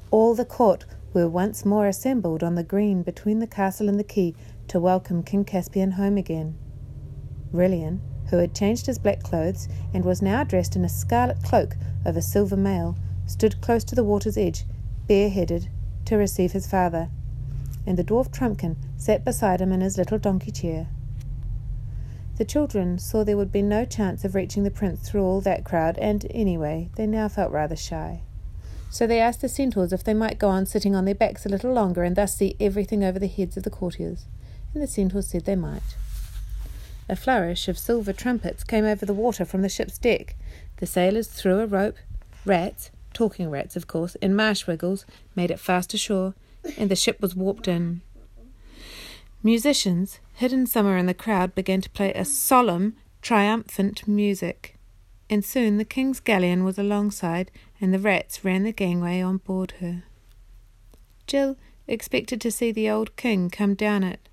All 0.10 0.36
the 0.36 0.44
court 0.44 0.86
were 1.14 1.30
once 1.30 1.64
more 1.64 1.88
assembled 1.88 2.44
on 2.44 2.56
the 2.56 2.64
green 2.64 3.02
between 3.02 3.40
the 3.40 3.48
castle 3.48 3.88
and 3.88 3.98
the 3.98 4.04
quay 4.04 4.34
to 4.68 4.80
welcome 4.80 5.24
King 5.24 5.46
Caspian 5.46 5.92
home 5.92 6.18
again. 6.18 6.56
Rilian, 7.54 8.00
who 8.30 8.38
had 8.38 8.54
changed 8.54 8.88
his 8.88 9.00
black 9.00 9.24
clothes 9.24 9.70
and 9.94 10.04
was 10.04 10.22
now 10.22 10.44
dressed 10.44 10.76
in 10.76 10.84
a 10.84 10.90
scarlet 10.90 11.42
cloak 11.44 11.78
over 12.06 12.22
silver 12.22 12.58
mail, 12.58 12.98
stood 13.26 13.62
close 13.62 13.84
to 13.86 13.96
the 13.96 14.04
water's 14.04 14.38
edge, 14.38 14.66
bareheaded, 15.08 15.70
to 16.06 16.18
receive 16.18 16.52
his 16.52 16.68
father 16.68 17.10
and 17.86 17.98
the 17.98 18.04
dwarf 18.04 18.30
Trumpkin 18.32 18.76
sat 18.98 19.26
beside 19.26 19.62
him 19.62 19.72
in 19.72 19.82
his 19.82 19.98
little 19.98 20.18
donkey 20.18 20.52
chair. 20.52 20.88
The 22.38 22.46
children 22.46 22.98
saw 22.98 23.24
there 23.24 23.38
would 23.38 23.52
be 23.52 23.62
no 23.62 23.86
chance 23.86 24.26
of 24.26 24.34
reaching 24.34 24.64
the 24.64 24.72
prince 24.72 25.08
through 25.08 25.24
all 25.24 25.42
that 25.42 25.64
crowd, 25.64 25.98
and 26.00 26.26
anyway, 26.32 26.90
they 26.96 27.06
now 27.06 27.28
felt 27.28 27.52
rather 27.52 27.76
shy. 27.76 28.22
So 28.90 29.08
they 29.08 29.20
asked 29.20 29.42
the 29.42 29.50
centaurs 29.50 29.94
if 29.94 30.04
they 30.04 30.14
might 30.14 30.40
go 30.40 30.50
on 30.50 30.66
sitting 30.66 30.96
on 30.96 31.06
their 31.06 31.16
backs 31.16 31.46
a 31.46 31.50
little 31.50 31.72
longer 31.72 32.04
and 32.04 32.16
thus 32.16 32.36
see 32.36 32.56
everything 32.60 33.04
over 33.04 33.20
the 33.20 33.28
heads 33.28 33.58
of 33.58 33.64
the 33.64 33.70
courtiers, 33.70 34.26
and 34.74 34.82
the 34.82 34.88
centaurs 34.88 35.28
said 35.28 35.46
they 35.46 35.56
might. 35.56 35.96
A 37.08 37.16
flourish 37.16 37.68
of 37.68 37.78
silver 37.78 38.14
trumpets 38.14 38.64
came 38.64 38.86
over 38.86 39.06
the 39.06 39.14
water 39.14 39.46
from 39.46 39.62
the 39.62 39.70
ship's 39.70 39.98
deck. 39.98 40.36
The 40.78 40.88
sailors 40.88 41.28
threw 41.28 41.60
a 41.60 41.68
rope. 41.68 41.98
Rats, 42.46 42.90
talking 43.14 43.50
rats, 43.50 43.76
of 43.76 43.88
course, 43.88 44.16
in 44.16 44.34
Marshwiggles, 44.34 45.06
made 45.36 45.52
it 45.52 45.60
fast 45.60 45.94
ashore, 45.94 46.34
and 46.78 46.90
the 46.90 46.96
ship 46.96 47.22
was 47.22 47.36
warped 47.36 47.68
in. 47.68 48.02
Musicians, 49.44 50.20
hidden 50.34 50.68
somewhere 50.68 50.98
in 50.98 51.08
the 51.08 51.14
crowd, 51.14 51.56
began 51.56 51.82
to 51.82 51.90
play 51.90 52.14
a 52.14 52.24
solemn, 52.24 52.96
triumphant 53.22 54.08
music, 54.08 54.78
and 55.30 55.44
soon 55.44 55.78
the 55.78 55.86
king's 55.86 56.20
galleon 56.20 56.64
was 56.64 56.78
alongside, 56.78 57.50
and 57.80 57.94
the 57.94 58.00
rats 58.00 58.46
ran 58.46 58.64
the 58.64 58.72
gangway 58.72 59.22
on 59.22 59.38
board 59.38 59.74
her. 59.80 60.04
Jill 61.26 61.58
expected 61.88 62.40
to 62.42 62.52
see 62.52 62.72
the 62.72 62.90
old 62.90 63.16
king 63.16 63.50
come 63.50 63.74
down 63.74 64.04
it, 64.04 64.30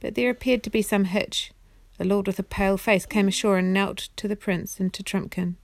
but 0.00 0.14
there 0.14 0.30
appeared 0.30 0.62
to 0.64 0.70
be 0.70 0.82
some 0.82 1.04
hitch. 1.04 1.52
A 1.98 2.04
lord 2.04 2.26
with 2.26 2.38
a 2.38 2.42
pale 2.42 2.76
face 2.76 3.06
came 3.06 3.28
ashore 3.28 3.56
and 3.56 3.72
knelt 3.72 4.10
to 4.16 4.28
the 4.28 4.36
prince 4.36 4.78
and 4.78 4.92
to 4.92 5.02
Trumpkin. 5.02 5.54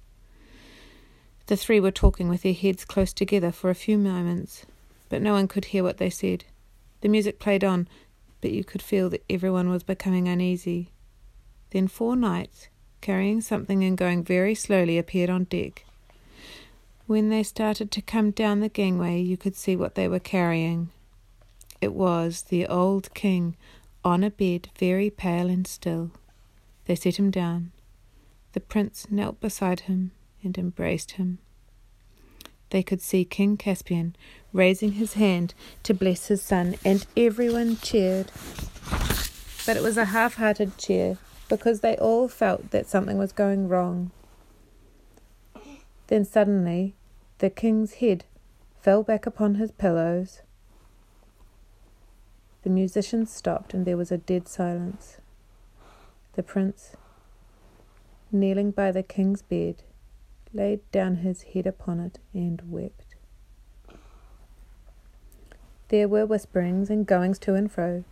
The 1.46 1.56
three 1.58 1.80
were 1.80 1.90
talking 1.90 2.28
with 2.28 2.42
their 2.42 2.54
heads 2.54 2.86
close 2.86 3.12
together 3.12 3.52
for 3.52 3.68
a 3.68 3.74
few 3.74 3.98
moments 3.98 4.64
but 5.12 5.20
no 5.20 5.34
one 5.34 5.46
could 5.46 5.66
hear 5.66 5.82
what 5.82 5.98
they 5.98 6.08
said. 6.08 6.42
The 7.02 7.08
music 7.10 7.38
played 7.38 7.62
on, 7.62 7.86
but 8.40 8.50
you 8.50 8.64
could 8.64 8.80
feel 8.80 9.10
that 9.10 9.22
everyone 9.28 9.68
was 9.68 9.82
becoming 9.82 10.26
uneasy. 10.26 10.88
Then 11.68 11.86
four 11.86 12.16
knights, 12.16 12.68
carrying 13.02 13.42
something 13.42 13.84
and 13.84 13.94
going 13.94 14.24
very 14.24 14.54
slowly, 14.54 14.96
appeared 14.96 15.28
on 15.28 15.44
deck. 15.44 15.84
When 17.06 17.28
they 17.28 17.42
started 17.42 17.90
to 17.90 18.00
come 18.00 18.30
down 18.30 18.60
the 18.60 18.70
gangway, 18.70 19.20
you 19.20 19.36
could 19.36 19.54
see 19.54 19.76
what 19.76 19.96
they 19.96 20.08
were 20.08 20.18
carrying. 20.18 20.88
It 21.82 21.92
was 21.92 22.44
the 22.44 22.66
old 22.66 23.12
king 23.12 23.54
on 24.02 24.24
a 24.24 24.30
bed, 24.30 24.70
very 24.78 25.10
pale 25.10 25.50
and 25.50 25.66
still. 25.66 26.10
They 26.86 26.94
set 26.94 27.18
him 27.18 27.30
down. 27.30 27.72
The 28.54 28.60
prince 28.60 29.08
knelt 29.10 29.40
beside 29.40 29.80
him 29.80 30.12
and 30.42 30.56
embraced 30.56 31.12
him. 31.12 31.36
They 32.70 32.82
could 32.82 33.02
see 33.02 33.26
King 33.26 33.58
Caspian 33.58 34.16
raising 34.52 34.92
his 34.92 35.14
hand 35.14 35.54
to 35.82 35.94
bless 35.94 36.26
his 36.26 36.42
son, 36.42 36.76
and 36.84 37.06
everyone 37.16 37.76
cheered. 37.76 38.30
But 39.64 39.76
it 39.76 39.82
was 39.82 39.96
a 39.96 40.06
half 40.06 40.34
hearted 40.34 40.76
cheer 40.76 41.18
because 41.48 41.80
they 41.80 41.96
all 41.96 42.28
felt 42.28 42.70
that 42.70 42.88
something 42.88 43.18
was 43.18 43.32
going 43.32 43.68
wrong. 43.68 44.10
Then 46.08 46.24
suddenly 46.24 46.94
the 47.38 47.50
king's 47.50 47.94
head 47.94 48.24
fell 48.80 49.02
back 49.02 49.26
upon 49.26 49.54
his 49.56 49.70
pillows. 49.70 50.42
The 52.62 52.70
musicians 52.70 53.32
stopped 53.32 53.74
and 53.74 53.86
there 53.86 53.96
was 53.96 54.12
a 54.12 54.18
dead 54.18 54.48
silence. 54.48 55.18
The 56.34 56.42
prince, 56.42 56.96
kneeling 58.30 58.70
by 58.70 58.92
the 58.92 59.02
king's 59.02 59.42
bed, 59.42 59.82
laid 60.52 60.80
down 60.90 61.16
his 61.16 61.42
head 61.42 61.66
upon 61.66 62.00
it 62.00 62.18
and 62.32 62.62
wept. 62.66 63.11
There 65.92 66.08
were 66.08 66.24
whisperings 66.24 66.88
and 66.88 67.06
goings 67.06 67.38
to 67.40 67.52
and 67.52 67.70
fro. 67.70 68.04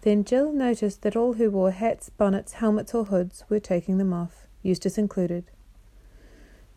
Then 0.00 0.24
Jill 0.24 0.52
noticed 0.52 1.02
that 1.02 1.14
all 1.14 1.34
who 1.34 1.48
wore 1.48 1.70
hats, 1.70 2.10
bonnets, 2.10 2.54
helmets, 2.54 2.92
or 2.92 3.04
hoods 3.04 3.44
were 3.48 3.60
taking 3.60 3.98
them 3.98 4.12
off, 4.12 4.48
Eustace 4.64 4.98
included. 4.98 5.44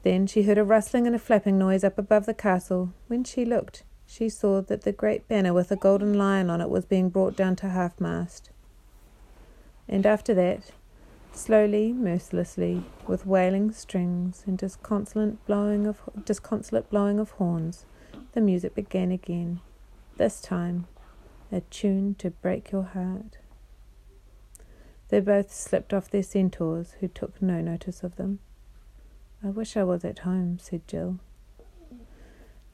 Then 0.03 0.27
she 0.27 0.43
heard 0.43 0.59
a 0.59 0.63
rustling 0.63 1.07
and 1.07 1.15
a 1.15 1.19
flapping 1.19 1.57
noise 1.57 1.83
up 1.83 1.97
above 1.97 2.27
the 2.27 2.35
castle. 2.35 2.93
When 3.07 3.23
she 3.23 3.45
looked, 3.45 3.81
she 4.05 4.29
saw 4.29 4.61
that 4.61 4.83
the 4.83 4.91
great 4.91 5.27
banner 5.27 5.55
with 5.55 5.71
a 5.71 5.75
golden 5.75 6.13
lion 6.13 6.51
on 6.51 6.61
it 6.61 6.69
was 6.69 6.85
being 6.85 7.09
brought 7.09 7.35
down 7.35 7.55
to 7.55 7.69
half 7.69 7.99
mast. 7.99 8.51
And 9.89 10.05
after 10.05 10.35
that, 10.35 10.71
slowly, 11.31 11.93
mercilessly, 11.93 12.83
with 13.07 13.25
wailing 13.25 13.71
strings 13.71 14.43
and 14.45 14.55
disconsolate 14.55 15.43
blowing 15.47 15.87
of 15.87 16.01
disconsolate 16.23 16.91
blowing 16.91 17.19
of 17.19 17.31
horns, 17.31 17.87
the 18.33 18.41
music 18.41 18.75
began 18.75 19.11
again. 19.11 19.59
This 20.17 20.41
time 20.41 20.85
a 21.51 21.61
tune 21.61 22.15
to 22.15 22.29
break 22.29 22.71
your 22.71 22.83
heart. 22.83 23.37
They 25.09 25.19
both 25.19 25.51
slipped 25.51 25.93
off 25.93 26.09
their 26.09 26.23
centaurs, 26.23 26.93
who 26.99 27.07
took 27.07 27.41
no 27.41 27.61
notice 27.61 28.03
of 28.03 28.15
them. 28.15 28.39
I 29.43 29.49
wish 29.49 29.75
I 29.75 29.83
was 29.83 30.05
at 30.05 30.19
home, 30.19 30.59
said 30.59 30.87
Jill. 30.87 31.19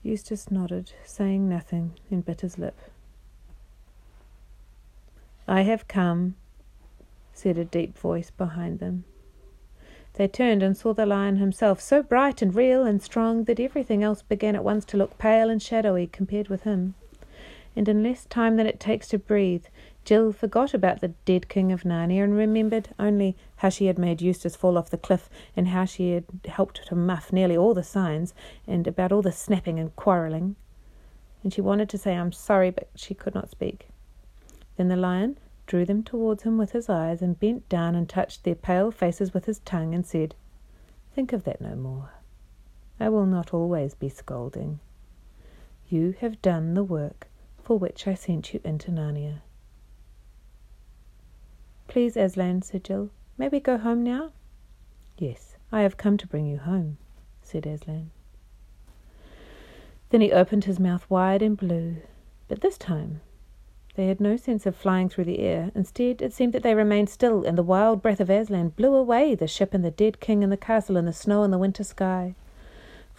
Eustace 0.03 0.51
nodded, 0.51 0.91
saying 1.05 1.47
nothing, 1.47 1.93
and 2.11 2.25
bit 2.25 2.41
his 2.41 2.57
lip. 2.57 2.77
I 5.47 5.61
have 5.61 5.87
come, 5.87 6.35
said 7.33 7.57
a 7.57 7.65
deep 7.65 7.97
voice 7.97 8.31
behind 8.31 8.79
them. 8.79 9.05
They 10.13 10.27
turned 10.27 10.61
and 10.61 10.75
saw 10.75 10.93
the 10.93 11.05
lion 11.05 11.37
himself, 11.37 11.79
so 11.79 12.03
bright 12.03 12.41
and 12.41 12.53
real 12.53 12.83
and 12.83 13.01
strong 13.01 13.45
that 13.45 13.59
everything 13.59 14.03
else 14.03 14.21
began 14.21 14.55
at 14.55 14.63
once 14.63 14.83
to 14.85 14.97
look 14.97 15.17
pale 15.17 15.49
and 15.49 15.61
shadowy 15.61 16.07
compared 16.07 16.49
with 16.49 16.63
him 16.63 16.95
and 17.75 17.87
in 17.87 18.03
less 18.03 18.25
time 18.25 18.57
than 18.57 18.67
it 18.67 18.79
takes 18.79 19.07
to 19.09 19.19
breathe, 19.19 19.65
Jill 20.05 20.31
forgot 20.31 20.73
about 20.73 21.01
the 21.01 21.09
dead 21.25 21.49
king 21.49 21.71
of 21.71 21.83
Narnia 21.83 22.23
and 22.23 22.35
remembered 22.35 22.89
only 22.97 23.37
how 23.57 23.69
she 23.69 23.85
had 23.85 23.99
made 23.99 24.21
Eustace 24.21 24.55
fall 24.55 24.77
off 24.77 24.89
the 24.89 24.97
cliff 24.97 25.29
and 25.55 25.67
how 25.67 25.85
she 25.85 26.13
had 26.13 26.25
helped 26.45 26.87
to 26.87 26.95
muff 26.95 27.31
nearly 27.31 27.55
all 27.55 27.73
the 27.73 27.83
signs 27.83 28.33
and 28.67 28.87
about 28.87 29.11
all 29.11 29.21
the 29.21 29.31
snapping 29.31 29.79
and 29.79 29.95
quarrelling. 29.95 30.55
And 31.43 31.53
she 31.53 31.61
wanted 31.61 31.89
to 31.89 31.97
say, 31.97 32.15
I'm 32.15 32.31
sorry, 32.31 32.71
but 32.71 32.89
she 32.95 33.13
could 33.13 33.35
not 33.35 33.51
speak. 33.51 33.89
Then 34.77 34.87
the 34.87 34.95
lion 34.97 35.37
drew 35.67 35.85
them 35.85 36.03
towards 36.03 36.43
him 36.43 36.57
with 36.57 36.71
his 36.71 36.89
eyes 36.89 37.21
and 37.21 37.39
bent 37.39 37.69
down 37.69 37.93
and 37.93 38.09
touched 38.09 38.43
their 38.43 38.55
pale 38.55 38.91
faces 38.91 39.33
with 39.33 39.45
his 39.45 39.59
tongue 39.59 39.93
and 39.93 40.05
said, 40.05 40.33
Think 41.13 41.33
of 41.33 41.43
that 41.43 41.61
no 41.61 41.75
more. 41.75 42.09
I 42.99 43.09
will 43.09 43.25
not 43.25 43.53
always 43.53 43.93
be 43.93 44.09
scolding. 44.09 44.79
You 45.87 46.15
have 46.19 46.41
done 46.41 46.73
the 46.73 46.83
work 46.83 47.28
for 47.69 47.77
which 47.77 48.07
I 48.07 48.15
sent 48.15 48.51
you 48.51 48.59
into 48.63 48.89
Narnia. 48.89 49.41
Please, 51.87 52.17
Aslan, 52.17 52.63
said 52.63 52.83
Jill, 52.83 53.11
may 53.37 53.47
we 53.47 53.59
go 53.59 53.77
home 53.77 54.01
now? 54.01 54.31
Yes, 55.19 55.55
I 55.71 55.81
have 55.81 55.95
come 55.95 56.17
to 56.17 56.25
bring 56.25 56.47
you 56.47 56.57
home, 56.57 56.97
said 57.43 57.67
Aslan. 57.67 58.09
Then 60.09 60.21
he 60.21 60.31
opened 60.31 60.63
his 60.63 60.79
mouth 60.79 61.07
wide 61.11 61.43
and 61.43 61.55
blew, 61.55 61.97
but 62.47 62.61
this 62.61 62.75
time 62.75 63.21
they 63.93 64.07
had 64.07 64.19
no 64.19 64.35
sense 64.35 64.65
of 64.65 64.75
flying 64.75 65.07
through 65.07 65.25
the 65.25 65.37
air. 65.37 65.71
Instead, 65.75 66.23
it 66.23 66.33
seemed 66.33 66.53
that 66.53 66.63
they 66.63 66.73
remained 66.73 67.11
still, 67.11 67.45
and 67.45 67.55
the 67.55 67.61
wild 67.61 68.01
breath 68.01 68.19
of 68.19 68.31
Aslan 68.31 68.69
blew 68.69 68.95
away 68.95 69.35
the 69.35 69.47
ship 69.47 69.75
and 69.75 69.85
the 69.85 69.91
dead 69.91 70.19
king 70.19 70.43
and 70.43 70.51
the 70.51 70.57
castle 70.57 70.97
and 70.97 71.07
the 71.07 71.13
snow 71.13 71.43
and 71.43 71.53
the 71.53 71.59
winter 71.59 71.83
sky 71.83 72.33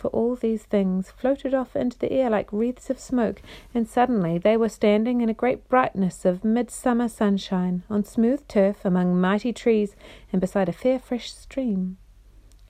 for 0.01 0.09
all 0.09 0.35
these 0.35 0.63
things 0.63 1.11
floated 1.11 1.53
off 1.53 1.77
into 1.77 1.99
the 1.99 2.11
air 2.11 2.31
like 2.31 2.51
wreaths 2.51 2.89
of 2.89 2.99
smoke, 2.99 3.43
and 3.75 3.87
suddenly 3.87 4.39
they 4.39 4.57
were 4.57 4.69
standing 4.69 5.21
in 5.21 5.29
a 5.29 5.35
great 5.35 5.69
brightness 5.69 6.25
of 6.25 6.43
midsummer 6.43 7.07
sunshine, 7.07 7.83
on 7.91 8.03
smooth 8.03 8.49
turf, 8.49 8.83
among 8.83 9.21
mighty 9.21 9.53
trees, 9.53 9.95
and 10.33 10.41
beside 10.41 10.71
a 10.71 10.73
fair 10.73 10.99
fresh 10.99 11.31
stream. 11.31 11.99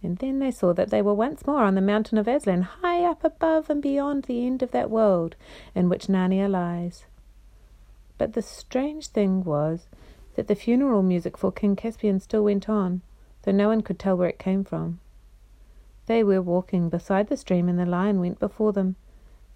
And 0.03 0.19
then 0.19 0.41
they 0.41 0.51
saw 0.51 0.73
that 0.73 0.91
they 0.91 1.03
were 1.03 1.15
once 1.15 1.47
more 1.47 1.63
on 1.63 1.77
the 1.77 1.81
mountain 1.81 2.19
of 2.19 2.27
Aslan, 2.27 2.63
high 2.63 3.05
up 3.05 3.23
above 3.23 3.71
and 3.71 3.81
beyond 3.81 4.25
the 4.25 4.45
end 4.45 4.63
of 4.63 4.73
that 4.73 4.91
world 4.91 5.37
in 5.75 5.89
which 5.89 6.09
Narnia 6.09 6.51
lies. 6.51 7.05
But 8.19 8.33
the 8.33 8.43
strange 8.43 9.07
thing 9.07 9.45
was 9.45 9.87
that 10.35 10.49
the 10.49 10.55
funeral 10.55 11.03
music 11.03 11.37
for 11.37 11.53
King 11.53 11.77
Caspian 11.77 12.19
still 12.19 12.45
went 12.45 12.69
on, 12.69 13.03
though 13.43 13.53
no 13.53 13.69
one 13.69 13.83
could 13.83 13.99
tell 13.99 14.17
where 14.17 14.29
it 14.29 14.39
came 14.39 14.65
from. 14.65 14.99
They 16.11 16.25
were 16.25 16.43
walking 16.43 16.89
beside 16.89 17.29
the 17.29 17.37
stream, 17.37 17.69
and 17.69 17.79
the 17.79 17.87
lion 17.87 18.19
went 18.19 18.41
before 18.41 18.73
them, 18.73 18.97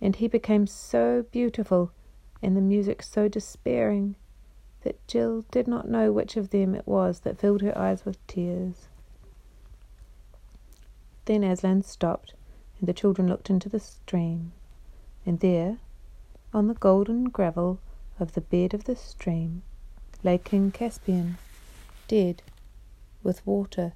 and 0.00 0.14
he 0.14 0.28
became 0.28 0.68
so 0.68 1.24
beautiful, 1.32 1.90
and 2.40 2.56
the 2.56 2.60
music 2.60 3.02
so 3.02 3.26
despairing, 3.26 4.14
that 4.82 5.04
Jill 5.08 5.44
did 5.50 5.66
not 5.66 5.88
know 5.88 6.12
which 6.12 6.36
of 6.36 6.50
them 6.50 6.76
it 6.76 6.86
was 6.86 7.18
that 7.22 7.40
filled 7.40 7.60
her 7.62 7.76
eyes 7.76 8.04
with 8.04 8.24
tears. 8.28 8.86
Then 11.24 11.42
Aslan 11.42 11.82
stopped, 11.82 12.34
and 12.78 12.88
the 12.88 12.94
children 12.94 13.26
looked 13.26 13.50
into 13.50 13.68
the 13.68 13.80
stream, 13.80 14.52
and 15.26 15.40
there, 15.40 15.78
on 16.52 16.68
the 16.68 16.74
golden 16.74 17.30
gravel 17.30 17.80
of 18.20 18.34
the 18.34 18.40
bed 18.40 18.74
of 18.74 18.84
the 18.84 18.94
stream, 18.94 19.62
lay 20.22 20.38
King 20.38 20.70
Caspian, 20.70 21.36
dead, 22.06 22.44
with 23.24 23.44
water 23.44 23.94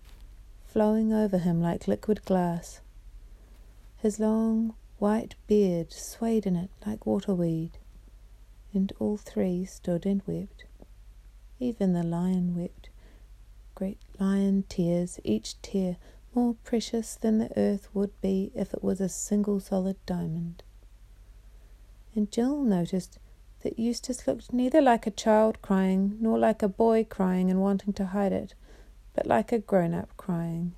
flowing 0.68 1.12
over 1.12 1.38
him 1.38 1.62
like 1.62 1.88
liquid 1.88 2.24
glass. 2.24 2.80
His 3.96 4.20
long 4.20 4.74
white 4.98 5.34
beard 5.46 5.92
swayed 5.92 6.46
in 6.46 6.56
it 6.56 6.70
like 6.86 7.06
waterweed, 7.06 7.78
and 8.74 8.92
all 8.98 9.16
three 9.16 9.64
stood 9.64 10.04
and 10.04 10.22
wept. 10.26 10.64
Even 11.58 11.94
the 11.94 12.02
lion 12.02 12.54
wept, 12.54 12.90
great 13.74 13.98
lion 14.20 14.64
tears, 14.68 15.18
each 15.24 15.60
tear 15.62 15.96
more 16.34 16.54
precious 16.64 17.14
than 17.14 17.38
the 17.38 17.58
earth 17.58 17.88
would 17.94 18.20
be 18.20 18.52
if 18.54 18.74
it 18.74 18.84
was 18.84 19.00
a 19.00 19.08
single 19.08 19.60
solid 19.60 19.96
diamond. 20.04 20.62
And 22.14 22.30
Jill 22.30 22.62
noticed 22.62 23.18
that 23.62 23.78
Eustace 23.78 24.26
looked 24.26 24.52
neither 24.52 24.80
like 24.82 25.06
a 25.06 25.10
child 25.10 25.62
crying 25.62 26.18
nor 26.20 26.38
like 26.38 26.62
a 26.62 26.68
boy 26.68 27.04
crying 27.04 27.50
and 27.50 27.60
wanting 27.60 27.92
to 27.94 28.06
hide 28.06 28.32
it, 28.32 28.54
but 29.18 29.26
like 29.26 29.50
a 29.50 29.58
grown 29.58 29.94
up 29.94 30.16
crying. 30.16 30.74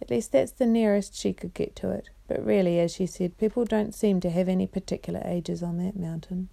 At 0.00 0.10
least 0.10 0.30
that's 0.30 0.52
the 0.52 0.64
nearest 0.64 1.16
she 1.16 1.32
could 1.32 1.54
get 1.54 1.74
to 1.74 1.90
it. 1.90 2.08
But 2.28 2.46
really, 2.46 2.78
as 2.78 2.94
she 2.94 3.04
said, 3.04 3.36
people 3.36 3.64
don't 3.64 3.92
seem 3.92 4.20
to 4.20 4.30
have 4.30 4.48
any 4.48 4.68
particular 4.68 5.20
ages 5.24 5.60
on 5.60 5.76
that 5.78 5.98
mountain. 5.98 6.50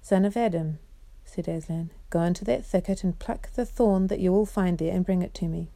Son 0.00 0.24
of 0.24 0.36
Adam, 0.36 0.78
said 1.24 1.48
Aslan, 1.48 1.90
go 2.10 2.20
into 2.22 2.44
that 2.44 2.64
thicket 2.64 3.02
and 3.02 3.18
pluck 3.18 3.50
the 3.54 3.66
thorn 3.66 4.06
that 4.06 4.20
you 4.20 4.30
will 4.30 4.46
find 4.46 4.78
there 4.78 4.94
and 4.94 5.04
bring 5.04 5.22
it 5.22 5.34
to 5.34 5.48
me. 5.48 5.68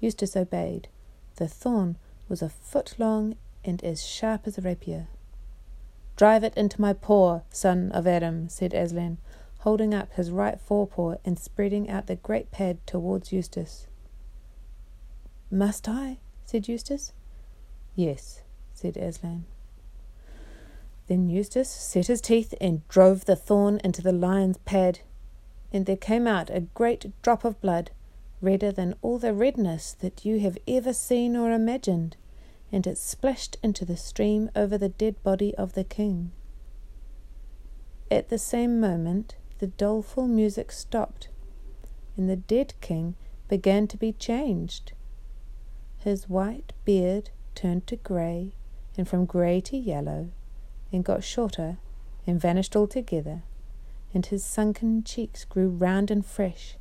Eustace 0.00 0.34
obeyed. 0.34 0.88
The 1.36 1.46
thorn 1.46 1.96
was 2.28 2.42
a 2.42 2.48
foot 2.48 2.96
long 2.98 3.36
and 3.64 3.84
as 3.84 4.04
sharp 4.04 4.48
as 4.48 4.58
a 4.58 4.62
rapier. 4.62 5.06
Drive 6.16 6.42
it 6.42 6.56
into 6.56 6.80
my 6.80 6.92
paw, 6.92 7.42
son 7.50 7.92
of 7.92 8.08
Adam, 8.08 8.48
said 8.48 8.74
Aslan, 8.74 9.18
holding 9.62 9.94
up 9.94 10.12
his 10.14 10.32
right 10.32 10.60
forepaw 10.60 11.14
and 11.24 11.38
spreading 11.38 11.88
out 11.88 12.08
the 12.08 12.16
great 12.16 12.50
pad 12.50 12.84
towards 12.84 13.32
Eustace. 13.32 13.86
Must 15.52 15.88
I? 15.88 16.18
said 16.44 16.66
Eustace. 16.66 17.12
Yes, 17.94 18.42
said 18.74 18.96
Aslan. 18.96 19.44
Then 21.06 21.28
Eustace 21.28 21.70
set 21.70 22.08
his 22.08 22.20
teeth 22.20 22.54
and 22.60 22.86
drove 22.88 23.24
the 23.24 23.36
thorn 23.36 23.80
into 23.84 24.02
the 24.02 24.12
lion's 24.12 24.58
pad, 24.58 25.00
and 25.72 25.86
there 25.86 25.96
came 25.96 26.26
out 26.26 26.50
a 26.50 26.60
great 26.60 27.12
drop 27.22 27.44
of 27.44 27.60
blood, 27.60 27.92
redder 28.40 28.72
than 28.72 28.96
all 29.00 29.18
the 29.18 29.32
redness 29.32 29.92
that 30.00 30.24
you 30.24 30.40
have 30.40 30.58
ever 30.66 30.92
seen 30.92 31.36
or 31.36 31.52
imagined, 31.52 32.16
and 32.72 32.84
it 32.84 32.98
splashed 32.98 33.56
into 33.62 33.84
the 33.84 33.96
stream 33.96 34.50
over 34.56 34.76
the 34.76 34.88
dead 34.88 35.22
body 35.22 35.54
of 35.54 35.74
the 35.74 35.84
king. 35.84 36.32
At 38.10 38.28
the 38.28 38.38
same 38.38 38.80
moment, 38.80 39.36
the 39.62 39.68
doleful 39.68 40.26
music 40.26 40.72
stopped, 40.72 41.28
and 42.16 42.28
the 42.28 42.34
dead 42.34 42.74
king 42.80 43.14
began 43.48 43.86
to 43.86 43.96
be 43.96 44.12
changed. 44.12 44.90
His 45.98 46.28
white 46.28 46.72
beard 46.84 47.30
turned 47.54 47.86
to 47.86 47.94
grey, 47.94 48.54
and 48.98 49.06
from 49.06 49.24
grey 49.24 49.60
to 49.60 49.76
yellow, 49.76 50.30
and 50.90 51.04
got 51.04 51.22
shorter, 51.22 51.78
and 52.26 52.40
vanished 52.40 52.74
altogether, 52.74 53.44
and 54.12 54.26
his 54.26 54.42
sunken 54.42 55.04
cheeks 55.04 55.44
grew 55.44 55.68
round 55.68 56.10
and 56.10 56.26
fresh, 56.26 56.76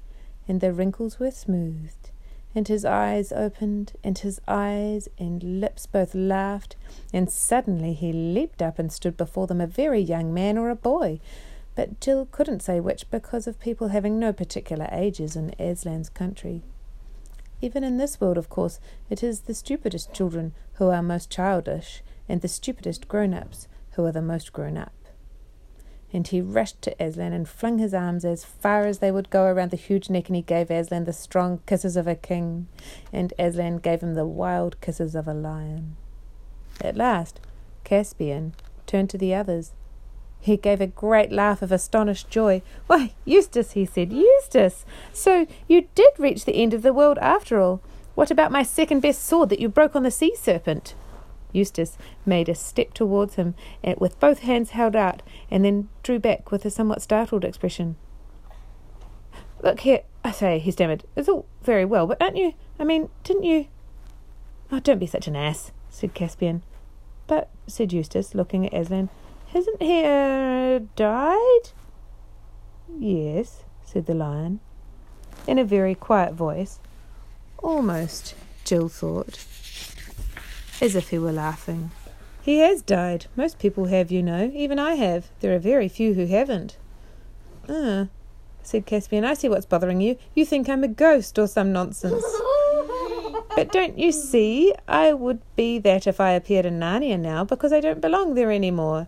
and 0.47 0.59
the 0.59 0.73
wrinkles 0.73 1.19
were 1.19 1.29
smoothed, 1.29 2.09
and 2.55 2.67
his 2.67 2.83
eyes 2.83 3.31
opened, 3.31 3.93
and 4.03 4.17
his 4.17 4.41
eyes 4.47 5.07
and 5.19 5.61
lips 5.61 5.85
both 5.85 6.15
laughed, 6.15 6.75
and 7.13 7.29
suddenly 7.29 7.93
he 7.93 8.11
leaped 8.11 8.59
up 8.59 8.79
and 8.79 8.91
stood 8.91 9.17
before 9.17 9.45
them 9.45 9.61
a 9.61 9.67
very 9.67 10.01
young 10.01 10.33
man 10.33 10.57
or 10.57 10.71
a 10.71 10.75
boy, 10.75 11.19
but 11.75 11.99
Jill 11.99 12.27
couldn't 12.31 12.61
say 12.61 12.79
which 12.79 13.09
because 13.09 13.47
of 13.47 13.59
people 13.59 13.89
having 13.89 14.19
no 14.19 14.33
particular 14.33 14.87
ages 14.91 15.35
in 15.35 15.55
Aslan's 15.59 16.09
country. 16.09 16.63
Even 17.61 17.83
in 17.83 17.97
this 17.97 18.19
world, 18.19 18.37
of 18.37 18.49
course, 18.49 18.79
it 19.09 19.23
is 19.23 19.41
the 19.41 19.53
stupidest 19.53 20.13
children 20.13 20.53
who 20.73 20.89
are 20.89 21.03
most 21.03 21.29
childish, 21.29 22.01
and 22.27 22.41
the 22.41 22.47
stupidest 22.47 23.07
grown 23.07 23.33
ups 23.33 23.67
who 23.91 24.05
are 24.05 24.11
the 24.11 24.21
most 24.21 24.51
grown 24.51 24.77
up. 24.77 24.93
And 26.13 26.27
he 26.27 26.41
rushed 26.41 26.81
to 26.81 27.03
Aslan 27.03 27.33
and 27.33 27.47
flung 27.47 27.77
his 27.77 27.93
arms 27.93 28.25
as 28.25 28.43
far 28.43 28.85
as 28.85 28.99
they 28.99 29.11
would 29.11 29.29
go 29.29 29.45
around 29.45 29.71
the 29.71 29.77
huge 29.77 30.09
neck, 30.09 30.27
and 30.27 30.35
he 30.35 30.41
gave 30.41 30.69
Aslan 30.71 31.05
the 31.05 31.13
strong 31.13 31.61
kisses 31.65 31.95
of 31.95 32.07
a 32.07 32.15
king, 32.15 32.67
and 33.13 33.33
Aslan 33.39 33.77
gave 33.77 34.01
him 34.01 34.15
the 34.15 34.25
wild 34.25 34.81
kisses 34.81 35.15
of 35.15 35.27
a 35.27 35.33
lion. 35.33 35.95
At 36.81 36.97
last, 36.97 37.39
Caspian 37.83 38.55
turned 38.87 39.09
to 39.11 39.17
the 39.17 39.35
others 39.35 39.73
he 40.41 40.57
gave 40.57 40.81
a 40.81 40.87
great 40.87 41.31
laugh 41.31 41.61
of 41.61 41.71
astonished 41.71 42.29
joy. 42.29 42.63
Why, 42.87 43.13
Eustace, 43.25 43.73
he 43.73 43.85
said, 43.85 44.11
Eustace! 44.11 44.85
So 45.13 45.45
you 45.67 45.87
did 45.93 46.13
reach 46.17 46.43
the 46.45 46.55
end 46.55 46.73
of 46.73 46.81
the 46.81 46.93
world 46.93 47.19
after 47.19 47.61
all. 47.61 47.81
What 48.15 48.31
about 48.31 48.51
my 48.51 48.63
second 48.63 49.01
best 49.01 49.23
sword 49.23 49.49
that 49.49 49.59
you 49.59 49.69
broke 49.69 49.95
on 49.95 50.03
the 50.03 50.11
sea 50.11 50.35
serpent? 50.35 50.95
Eustace 51.53 51.97
made 52.25 52.49
a 52.49 52.55
step 52.55 52.93
towards 52.93 53.35
him 53.35 53.53
eh, 53.83 53.93
with 53.97 54.19
both 54.19 54.39
hands 54.39 54.71
held 54.71 54.95
out, 54.95 55.21
and 55.49 55.63
then 55.63 55.89
drew 56.01 56.17
back 56.17 56.51
with 56.51 56.65
a 56.65 56.71
somewhat 56.71 57.01
startled 57.01 57.45
expression. 57.45 57.95
Look 59.63 59.81
here, 59.81 60.01
I 60.23 60.31
say, 60.31 60.59
he 60.59 60.71
stammered. 60.71 61.03
It's 61.15 61.29
all 61.29 61.45
very 61.61 61.85
well, 61.85 62.07
but 62.07 62.21
aren't 62.21 62.37
you? 62.37 62.53
I 62.79 62.83
mean, 62.83 63.09
didn't 63.23 63.43
you? 63.43 63.67
Oh, 64.71 64.79
don't 64.79 64.99
be 64.99 65.05
such 65.05 65.27
an 65.27 65.35
ass, 65.35 65.71
said 65.89 66.15
Caspian. 66.15 66.63
But, 67.27 67.49
said 67.67 67.93
Eustace, 67.93 68.33
looking 68.33 68.65
at 68.65 68.73
Aslan, 68.73 69.09
Hasn't 69.53 69.81
he 69.81 70.03
uh, 70.05 70.79
died? 70.95 71.69
Yes, 72.97 73.63
said 73.83 74.05
the 74.05 74.13
lion, 74.13 74.61
in 75.45 75.59
a 75.59 75.65
very 75.65 75.93
quiet 75.93 76.33
voice, 76.33 76.79
almost, 77.57 78.33
Jill 78.63 78.87
thought, 78.87 79.45
as 80.79 80.95
if 80.95 81.09
he 81.09 81.19
were 81.19 81.33
laughing. 81.33 81.91
He 82.41 82.59
has 82.59 82.81
died. 82.81 83.25
Most 83.35 83.59
people 83.59 83.85
have, 83.85 84.09
you 84.09 84.23
know. 84.23 84.51
Even 84.53 84.79
I 84.79 84.95
have. 84.95 85.29
There 85.41 85.53
are 85.53 85.59
very 85.59 85.89
few 85.89 86.13
who 86.13 86.25
haven't. 86.27 86.77
Ah, 87.69 88.07
said 88.63 88.85
Caspian. 88.85 89.25
I 89.25 89.33
see 89.33 89.49
what's 89.49 89.65
bothering 89.65 90.01
you. 90.01 90.17
You 90.33 90.45
think 90.45 90.69
I'm 90.69 90.83
a 90.83 90.87
ghost 90.87 91.37
or 91.37 91.47
some 91.47 91.71
nonsense. 91.71 92.23
but 93.55 93.71
don't 93.71 93.99
you 93.99 94.11
see? 94.11 94.73
I 94.87 95.13
would 95.13 95.41
be 95.55 95.77
that 95.79 96.07
if 96.07 96.19
I 96.19 96.31
appeared 96.31 96.65
in 96.65 96.79
Narnia 96.79 97.19
now, 97.19 97.43
because 97.43 97.73
I 97.73 97.79
don't 97.79 98.01
belong 98.01 98.33
there 98.33 98.49
any 98.49 98.71
more. 98.71 99.07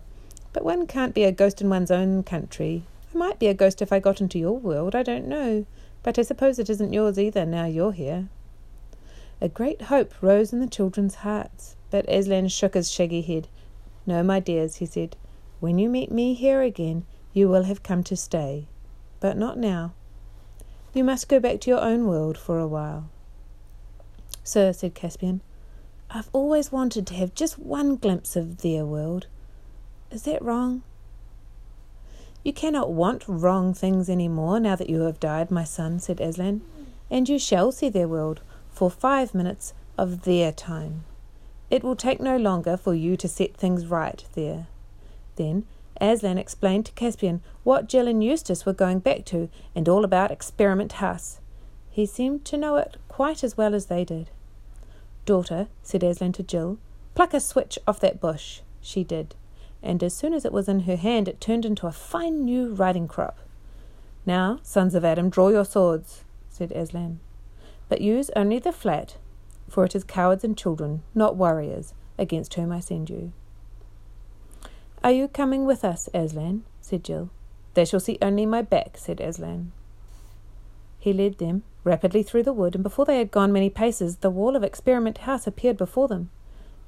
But 0.54 0.64
one 0.64 0.86
can't 0.86 1.12
be 1.12 1.24
a 1.24 1.32
ghost 1.32 1.60
in 1.60 1.68
one's 1.68 1.90
own 1.90 2.22
country. 2.22 2.84
I 3.12 3.18
might 3.18 3.38
be 3.38 3.48
a 3.48 3.54
ghost 3.54 3.82
if 3.82 3.92
I 3.92 3.98
got 3.98 4.22
into 4.22 4.38
your 4.38 4.56
world, 4.56 4.94
I 4.94 5.02
don't 5.02 5.26
know. 5.26 5.66
But 6.02 6.18
I 6.18 6.22
suppose 6.22 6.58
it 6.58 6.70
isn't 6.70 6.92
yours 6.92 7.18
either 7.18 7.44
now 7.44 7.66
you're 7.66 7.92
here. 7.92 8.28
A 9.40 9.48
great 9.48 9.82
hope 9.82 10.14
rose 10.22 10.52
in 10.52 10.60
the 10.60 10.66
children's 10.66 11.16
hearts, 11.16 11.74
but 11.90 12.08
Aslan 12.08 12.48
shook 12.48 12.74
his 12.74 12.90
shaggy 12.90 13.20
head. 13.20 13.48
No, 14.06 14.22
my 14.22 14.38
dears, 14.38 14.76
he 14.76 14.86
said. 14.86 15.16
When 15.58 15.78
you 15.78 15.88
meet 15.88 16.12
me 16.12 16.34
here 16.34 16.62
again, 16.62 17.04
you 17.32 17.48
will 17.48 17.64
have 17.64 17.82
come 17.82 18.04
to 18.04 18.16
stay. 18.16 18.68
But 19.18 19.36
not 19.36 19.58
now. 19.58 19.92
You 20.92 21.02
must 21.02 21.28
go 21.28 21.40
back 21.40 21.60
to 21.62 21.70
your 21.70 21.80
own 21.80 22.06
world 22.06 22.38
for 22.38 22.60
a 22.60 22.68
while. 22.68 23.10
Sir, 24.44 24.72
said 24.72 24.94
Caspian, 24.94 25.40
I've 26.10 26.30
always 26.32 26.70
wanted 26.70 27.08
to 27.08 27.14
have 27.14 27.34
just 27.34 27.58
one 27.58 27.96
glimpse 27.96 28.36
of 28.36 28.58
their 28.58 28.86
world. 28.86 29.26
Is 30.14 30.22
that 30.22 30.42
wrong? 30.42 30.82
You 32.44 32.52
cannot 32.52 32.92
want 32.92 33.24
wrong 33.26 33.74
things 33.74 34.08
any 34.08 34.28
more 34.28 34.60
now 34.60 34.76
that 34.76 34.88
you 34.88 35.00
have 35.00 35.18
died, 35.18 35.50
my 35.50 35.64
son, 35.64 35.98
said 35.98 36.20
Aslan, 36.20 36.62
and 37.10 37.28
you 37.28 37.36
shall 37.36 37.72
see 37.72 37.88
their 37.88 38.06
world 38.06 38.40
for 38.70 38.88
five 38.88 39.34
minutes 39.34 39.74
of 39.98 40.22
their 40.22 40.52
time. 40.52 41.02
It 41.68 41.82
will 41.82 41.96
take 41.96 42.20
no 42.20 42.36
longer 42.36 42.76
for 42.76 42.94
you 42.94 43.16
to 43.16 43.26
set 43.26 43.56
things 43.56 43.86
right 43.86 44.24
there. 44.34 44.68
Then 45.34 45.64
Aslan 46.00 46.38
explained 46.38 46.86
to 46.86 46.92
Caspian 46.92 47.42
what 47.64 47.88
Jill 47.88 48.06
and 48.06 48.22
Eustace 48.22 48.64
were 48.64 48.72
going 48.72 49.00
back 49.00 49.24
to, 49.26 49.48
and 49.74 49.88
all 49.88 50.04
about 50.04 50.30
Experiment 50.30 50.92
House. 50.92 51.40
He 51.90 52.06
seemed 52.06 52.44
to 52.44 52.56
know 52.56 52.76
it 52.76 52.98
quite 53.08 53.42
as 53.42 53.56
well 53.56 53.74
as 53.74 53.86
they 53.86 54.04
did. 54.04 54.30
Daughter, 55.26 55.66
said 55.82 56.04
Aslan 56.04 56.30
to 56.34 56.44
Jill, 56.44 56.78
pluck 57.16 57.34
a 57.34 57.40
switch 57.40 57.80
off 57.84 57.98
that 57.98 58.20
bush. 58.20 58.60
She 58.80 59.02
did 59.02 59.34
and 59.84 60.02
as 60.02 60.14
soon 60.14 60.32
as 60.32 60.46
it 60.46 60.52
was 60.52 60.68
in 60.68 60.80
her 60.80 60.96
hand, 60.96 61.28
it 61.28 61.40
turned 61.40 61.66
into 61.66 61.86
a 61.86 61.92
fine 61.92 62.44
new 62.44 62.74
riding 62.74 63.06
crop. 63.06 63.38
Now, 64.24 64.58
sons 64.62 64.94
of 64.94 65.04
Adam, 65.04 65.28
draw 65.28 65.50
your 65.50 65.66
swords, 65.66 66.24
said 66.48 66.72
Aslan, 66.72 67.20
but 67.90 68.00
use 68.00 68.30
only 68.34 68.58
the 68.58 68.72
flat, 68.72 69.18
for 69.68 69.84
it 69.84 69.94
is 69.94 70.02
cowards 70.02 70.42
and 70.42 70.56
children, 70.56 71.02
not 71.14 71.36
warriors, 71.36 71.92
against 72.18 72.54
whom 72.54 72.72
I 72.72 72.80
send 72.80 73.10
you. 73.10 73.32
Are 75.04 75.12
you 75.12 75.28
coming 75.28 75.66
with 75.66 75.84
us, 75.84 76.08
Aslan? 76.14 76.64
said 76.80 77.04
Jill. 77.04 77.28
They 77.74 77.84
shall 77.84 78.00
see 78.00 78.18
only 78.22 78.46
my 78.46 78.62
back, 78.62 78.96
said 78.96 79.20
Aslan. 79.20 79.72
He 80.98 81.12
led 81.12 81.36
them 81.36 81.62
rapidly 81.82 82.22
through 82.22 82.44
the 82.44 82.54
wood, 82.54 82.74
and 82.74 82.82
before 82.82 83.04
they 83.04 83.18
had 83.18 83.30
gone 83.30 83.52
many 83.52 83.68
paces, 83.68 84.16
the 84.16 84.30
wall 84.30 84.56
of 84.56 84.64
Experiment 84.64 85.18
House 85.18 85.46
appeared 85.46 85.76
before 85.76 86.08
them. 86.08 86.30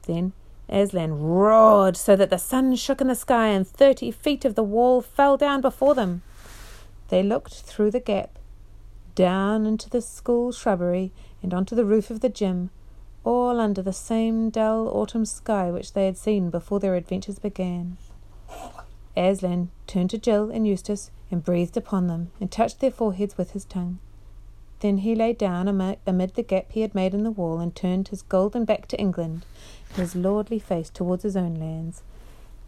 Then 0.07 0.33
Aslan 0.69 1.21
roared 1.21 1.97
so 1.97 2.17
that 2.17 2.31
the 2.31 2.39
sun 2.39 2.75
shook 2.75 3.01
in 3.01 3.07
the 3.07 3.15
sky 3.15 3.49
and 3.49 3.67
thirty 3.67 4.11
feet 4.11 4.45
of 4.45 4.57
the 4.57 4.65
wall 4.65 5.01
fell 5.01 5.37
down 5.37 5.61
before 5.61 5.95
them. 5.95 6.23
They 7.09 7.23
looked 7.23 7.55
through 7.55 7.93
the 7.93 8.01
gap, 8.01 8.39
down 9.15 9.65
into 9.65 9.89
the 9.89 10.03
school 10.03 10.51
shrubbery 10.51 11.13
and 11.43 11.55
onto 11.55 11.77
the 11.77 11.85
roof 11.85 12.11
of 12.11 12.21
the 12.21 12.29
gym, 12.29 12.71
all 13.23 13.61
under 13.61 13.81
the 13.81 13.93
same 13.93 14.51
dull 14.51 14.89
autumn 14.89 15.25
sky 15.25 15.71
which 15.71 15.93
they 15.93 16.07
had 16.07 16.17
seen 16.17 16.51
before 16.51 16.81
their 16.81 16.97
adventures 16.97 17.39
began. 17.39 17.97
Aslan 19.17 19.71
turned 19.87 20.11
to 20.11 20.19
Jill 20.19 20.51
and 20.51 20.67
Eustace 20.67 21.11
and 21.31 21.45
breathed 21.45 21.77
upon 21.77 22.09
them 22.09 22.31
and 22.41 22.51
touched 22.51 22.81
their 22.81 22.91
foreheads 22.91 23.39
with 23.39 23.53
his 23.53 23.65
tongue. 23.65 23.99
Then 24.81 24.99
he 24.99 25.15
lay 25.15 25.33
down 25.33 25.69
amid 25.69 26.35
the 26.35 26.43
gap 26.43 26.67
he 26.71 26.83
had 26.83 26.95
made 26.95 27.15
in 27.15 27.23
the 27.23 27.31
wall 27.31 27.61
and 27.61 27.75
turned 27.75 28.09
his 28.09 28.23
golden 28.23 28.65
back 28.65 28.87
to 28.89 28.99
England 28.99 29.47
his 29.97 30.15
lordly 30.15 30.59
face 30.59 30.91
towards 30.91 31.23
his 31.23 31.37
own 31.37 31.55
lands. 31.55 32.03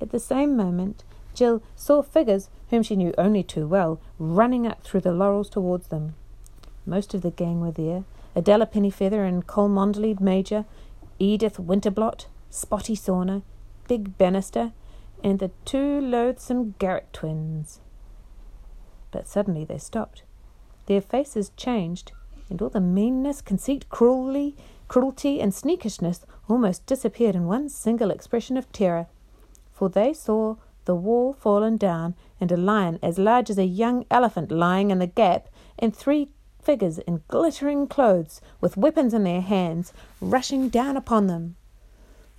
At 0.01 0.11
the 0.11 0.21
same 0.21 0.57
moment, 0.57 1.05
Jill 1.35 1.63
saw 1.77 2.03
figures 2.03 2.49
whom 2.71 2.83
she 2.83 2.97
knew 2.97 3.15
only 3.17 3.43
too 3.43 3.67
well 3.67 4.01
running 4.19 4.67
up 4.67 4.83
through 4.83 5.01
the 5.01 5.13
laurels 5.13 5.49
towards 5.49 5.89
them. 5.89 6.15
Most 6.85 7.15
of 7.15 7.23
the 7.23 7.31
gang 7.31 7.61
were 7.61 7.71
there 7.71 8.05
Adela 8.35 8.67
Pennyfather 8.67 9.27
and 9.27 9.47
Cholmondeley 9.47 10.21
Major, 10.21 10.65
Edith 11.19 11.57
Winterblott, 11.59 12.27
Spotty 12.51 12.95
Sorner, 12.95 13.43
Big 13.89 14.17
Bannister, 14.17 14.73
and 15.25 15.39
the 15.39 15.51
two 15.65 16.01
loathsome 16.01 16.75
Garrett 16.79 17.13
twins. 17.13 17.81
But 19.11 19.27
suddenly 19.27 19.65
they 19.65 19.79
stopped. 19.79 20.23
Their 20.87 21.01
faces 21.01 21.51
changed, 21.57 22.13
and 22.49 22.63
all 22.63 22.69
the 22.69 22.81
meanness, 22.81 23.41
conceit, 23.41 23.89
cruelty, 23.89 24.55
cruelty, 24.89 25.41
and 25.41 25.55
sneakishness 25.55 26.25
almost 26.49 26.87
disappeared 26.87 27.37
in 27.37 27.47
one 27.47 27.69
single 27.69 28.11
expression 28.11 28.57
of 28.57 28.73
terror, 28.73 29.07
for 29.73 29.89
they 29.89 30.13
saw 30.13 30.57
the 30.87 30.95
wall 30.95 31.33
fallen 31.33 31.77
down 31.77 32.15
and 32.41 32.51
a 32.51 32.57
lion 32.57 32.99
as 33.03 33.19
large 33.19 33.51
as 33.51 33.59
a 33.59 33.65
young 33.65 34.05
elephant 34.11 34.51
lying 34.51 34.91
in 34.91 34.99
the 34.99 35.07
gap, 35.07 35.49
and 35.79 35.95
three 35.95 36.31
figures 36.63 36.99
in 36.99 37.23
glittering 37.29 37.87
clothes 37.87 38.41
with 38.61 38.77
weapons 38.77 39.15
in 39.15 39.25
their 39.25 39.41
hands 39.41 39.93
rushing 40.21 40.69
down 40.69 40.97
upon 40.97 41.27
them. 41.27 41.57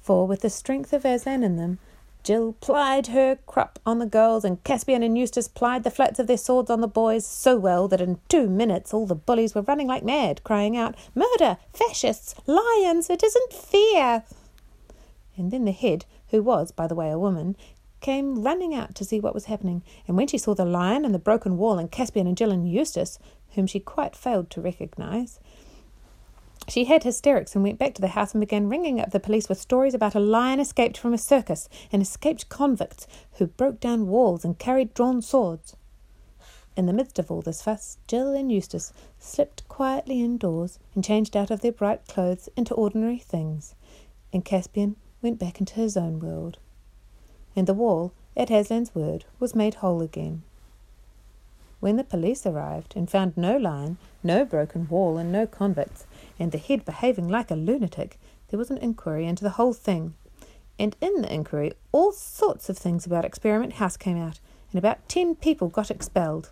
For 0.01 0.27
with 0.27 0.41
the 0.41 0.49
strength 0.49 0.93
of 0.93 1.05
Aslan 1.05 1.43
in 1.43 1.57
them, 1.57 1.79
Jill 2.23 2.53
plied 2.59 3.07
her 3.07 3.37
crop 3.47 3.79
on 3.85 3.99
the 3.99 4.05
girls, 4.05 4.43
and 4.43 4.63
Caspian 4.63 5.03
and 5.03 5.17
Eustace 5.17 5.47
plied 5.47 5.83
the 5.83 5.91
flats 5.91 6.19
of 6.19 6.27
their 6.27 6.37
swords 6.37 6.69
on 6.69 6.81
the 6.81 6.87
boys 6.87 7.25
so 7.25 7.57
well 7.57 7.87
that 7.87 8.01
in 8.01 8.19
two 8.27 8.49
minutes 8.49 8.93
all 8.93 9.05
the 9.05 9.15
bullies 9.15 9.55
were 9.55 9.61
running 9.61 9.87
like 9.87 10.03
mad, 10.03 10.43
crying 10.43 10.75
out, 10.75 10.95
Murder! 11.15 11.57
Fascists! 11.73 12.35
Lions! 12.45 13.09
It 13.09 13.23
isn't 13.23 13.53
fair! 13.53 14.23
And 15.37 15.51
then 15.51 15.65
the 15.65 15.71
head, 15.71 16.05
who 16.27 16.43
was, 16.43 16.71
by 16.71 16.87
the 16.87 16.95
way, 16.95 17.09
a 17.09 17.17
woman, 17.17 17.55
came 18.01 18.43
running 18.43 18.73
out 18.75 18.95
to 18.95 19.05
see 19.05 19.19
what 19.19 19.33
was 19.33 19.45
happening, 19.45 19.83
and 20.07 20.15
when 20.15 20.27
she 20.27 20.37
saw 20.37 20.53
the 20.53 20.65
lion 20.65 21.05
and 21.05 21.13
the 21.13 21.19
broken 21.19 21.57
wall 21.57 21.77
and 21.77 21.91
Caspian 21.91 22.27
and 22.27 22.37
Jill 22.37 22.51
and 22.51 22.69
Eustace, 22.69 23.19
whom 23.55 23.65
she 23.65 23.79
quite 23.79 24.15
failed 24.15 24.49
to 24.51 24.61
recognise, 24.61 25.39
she 26.69 26.85
had 26.85 27.03
hysterics 27.03 27.55
and 27.55 27.63
went 27.63 27.79
back 27.79 27.93
to 27.95 28.01
the 28.01 28.09
house 28.09 28.33
and 28.33 28.41
began 28.41 28.69
ringing 28.69 28.99
up 28.99 29.11
the 29.11 29.19
police 29.19 29.49
with 29.49 29.59
stories 29.59 29.93
about 29.93 30.15
a 30.15 30.19
lion 30.19 30.59
escaped 30.59 30.97
from 30.97 31.13
a 31.13 31.17
circus 31.17 31.67
and 31.91 32.01
escaped 32.01 32.49
convicts 32.49 33.07
who 33.33 33.47
broke 33.47 33.79
down 33.79 34.07
walls 34.07 34.45
and 34.45 34.59
carried 34.59 34.93
drawn 34.93 35.21
swords. 35.21 35.75
In 36.77 36.85
the 36.85 36.93
midst 36.93 37.19
of 37.19 37.29
all 37.29 37.41
this 37.41 37.61
fuss, 37.61 37.97
Jill 38.07 38.33
and 38.33 38.51
Eustace 38.51 38.93
slipped 39.17 39.67
quietly 39.67 40.21
indoors 40.21 40.79
and 40.95 41.03
changed 41.03 41.35
out 41.35 41.51
of 41.51 41.61
their 41.61 41.71
bright 41.71 42.07
clothes 42.07 42.47
into 42.55 42.73
ordinary 42.73 43.17
things, 43.17 43.75
and 44.31 44.45
Caspian 44.45 44.95
went 45.21 45.39
back 45.39 45.59
into 45.59 45.73
his 45.73 45.97
own 45.97 46.19
world. 46.19 46.57
And 47.55 47.67
the 47.67 47.73
wall, 47.73 48.13
at 48.37 48.49
Aslan's 48.49 48.95
word, 48.95 49.25
was 49.39 49.55
made 49.55 49.75
whole 49.75 50.01
again. 50.01 50.43
When 51.79 51.95
the 51.95 52.03
police 52.03 52.45
arrived 52.45 52.93
and 52.95 53.09
found 53.09 53.37
no 53.37 53.55
lion, 53.55 53.97
no 54.21 54.43
broken 54.43 54.87
wall, 54.89 55.17
and 55.17 55.31
no 55.31 55.47
convicts, 55.47 56.05
and 56.37 56.51
the 56.51 56.57
head 56.57 56.83
behaving 56.83 57.29
like 57.29 57.49
a 57.51 57.55
lunatic, 57.55 58.19
there 58.49 58.57
was 58.57 58.69
an 58.69 58.77
inquiry 58.79 59.25
into 59.25 59.43
the 59.43 59.51
whole 59.51 59.73
thing. 59.73 60.15
And 60.77 60.95
in 60.99 61.21
the 61.21 61.33
inquiry, 61.33 61.73
all 61.91 62.11
sorts 62.11 62.69
of 62.69 62.77
things 62.77 63.05
about 63.05 63.25
Experiment 63.25 63.73
House 63.73 63.95
came 63.95 64.17
out, 64.17 64.39
and 64.71 64.79
about 64.79 65.07
ten 65.07 65.35
people 65.35 65.69
got 65.69 65.89
expelled. 65.89 66.51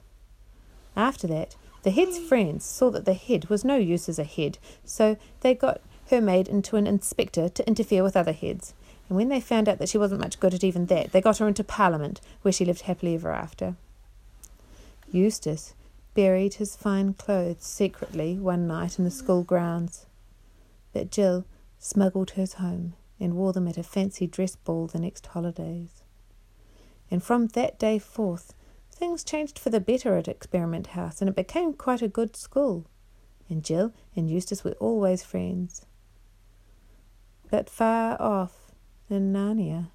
After 0.96 1.28
that, 1.28 1.56
the 1.84 1.92
head's 1.92 2.18
hmm. 2.18 2.26
friends 2.26 2.66
saw 2.66 2.90
that 2.92 3.06
the 3.06 3.13
head 3.13 3.50
was 3.50 3.66
no 3.66 3.76
use 3.76 4.08
as 4.08 4.20
a 4.20 4.24
head, 4.24 4.58
so 4.86 5.18
they 5.42 5.54
got 5.54 5.82
her 6.10 6.22
made 6.22 6.48
into 6.48 6.78
an 6.78 6.88
inspector 6.88 7.50
to 7.50 7.68
interfere 7.68 8.04
with 8.04 8.16
other 8.16 8.32
heads. 8.32 8.74
And 9.10 9.18
when 9.18 9.30
they 9.30 9.40
found 9.42 9.68
out 9.68 9.78
that 9.80 9.90
she 9.90 9.98
wasn't 9.98 10.22
much 10.22 10.40
good 10.40 10.54
at 10.54 10.63
even 10.63 10.86
that, 10.88 11.12
they 11.12 11.22
got 11.22 11.38
her 11.38 11.48
into 11.48 11.63
Parliament, 11.63 12.22
where 12.42 12.52
she 12.52 12.66
lived 12.66 12.82
happily 12.82 13.16
ever 13.16 13.32
after. 13.32 13.76
Eustace, 15.12 15.74
buried 16.13 16.56
his 16.56 16.76
fine 16.76 17.13
clothes 17.13 17.63
secretly 17.63 18.38
one 18.38 18.67
night 18.67 18.98
in 18.98 19.06
the 19.06 19.12
school 19.12 19.43
grounds. 19.43 20.08
But 20.91 21.12
Jill 21.12 21.46
smuggled 21.78 22.32
hers 22.32 22.54
home 22.54 22.93
and 23.20 23.36
wore 23.36 23.54
them 23.54 23.67
at 23.67 23.78
a 23.78 23.84
fancy 23.84 24.28
dress 24.28 24.56
ball 24.56 24.88
the 24.88 25.00
next 25.00 25.28
holidays. 25.28 26.04
And 27.10 27.24
from 27.24 27.48
that 27.48 27.80
day 27.80 28.00
forth, 28.00 28.54
things 28.91 29.24
changed 29.24 29.60
for 29.60 29.70
the 29.70 29.80
better 29.80 30.17
at 30.17 30.28
Experiment 30.28 30.88
House, 30.88 31.22
and 31.22 31.30
it 31.30 31.36
became 31.36 31.74
quite 31.74 32.02
a 32.02 32.08
good 32.08 32.36
school. 32.36 32.86
And 33.50 33.63
Jill 33.63 33.93
and 34.15 34.30
Eustace 34.30 34.63
were 34.63 34.76
always 34.80 35.24
friends. 35.24 35.86
But 37.50 37.70
far 37.70 38.22
off 38.22 38.72
in 39.10 39.32
Narnia, 39.32 39.89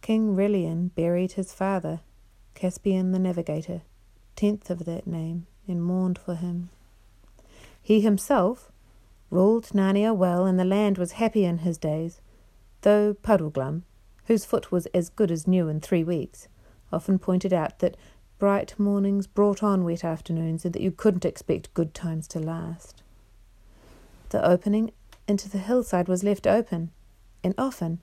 King 0.00 0.34
Rilian 0.34 0.94
buried 0.94 1.32
his 1.32 1.52
father, 1.52 2.00
Caspian 2.54 3.12
the 3.12 3.18
Navigator, 3.18 3.82
tenth 4.36 4.70
of 4.70 4.84
that 4.84 5.06
name, 5.06 5.46
and 5.66 5.82
mourned 5.82 6.18
for 6.18 6.34
him. 6.34 6.70
He 7.82 8.00
himself 8.00 8.70
ruled 9.30 9.68
Narnia 9.68 10.14
well, 10.14 10.46
and 10.46 10.58
the 10.58 10.64
land 10.64 10.98
was 10.98 11.12
happy 11.12 11.44
in 11.44 11.58
his 11.58 11.78
days, 11.78 12.20
though 12.82 13.14
Puddleglum, 13.14 13.84
whose 14.26 14.44
foot 14.44 14.70
was 14.70 14.86
as 14.86 15.08
good 15.08 15.30
as 15.30 15.46
new 15.46 15.68
in 15.68 15.80
three 15.80 16.04
weeks, 16.04 16.48
often 16.92 17.18
pointed 17.18 17.52
out 17.52 17.78
that 17.78 17.96
bright 18.38 18.78
mornings 18.78 19.26
brought 19.26 19.62
on 19.62 19.84
wet 19.84 20.04
afternoons, 20.04 20.64
and 20.64 20.74
that 20.74 20.82
you 20.82 20.90
couldn't 20.90 21.24
expect 21.24 21.72
good 21.74 21.94
times 21.94 22.26
to 22.28 22.38
last. 22.38 23.02
The 24.30 24.44
opening 24.44 24.92
into 25.28 25.48
the 25.48 25.58
hillside 25.58 26.08
was 26.08 26.24
left 26.24 26.46
open, 26.46 26.90
and 27.44 27.54
often 27.56 28.00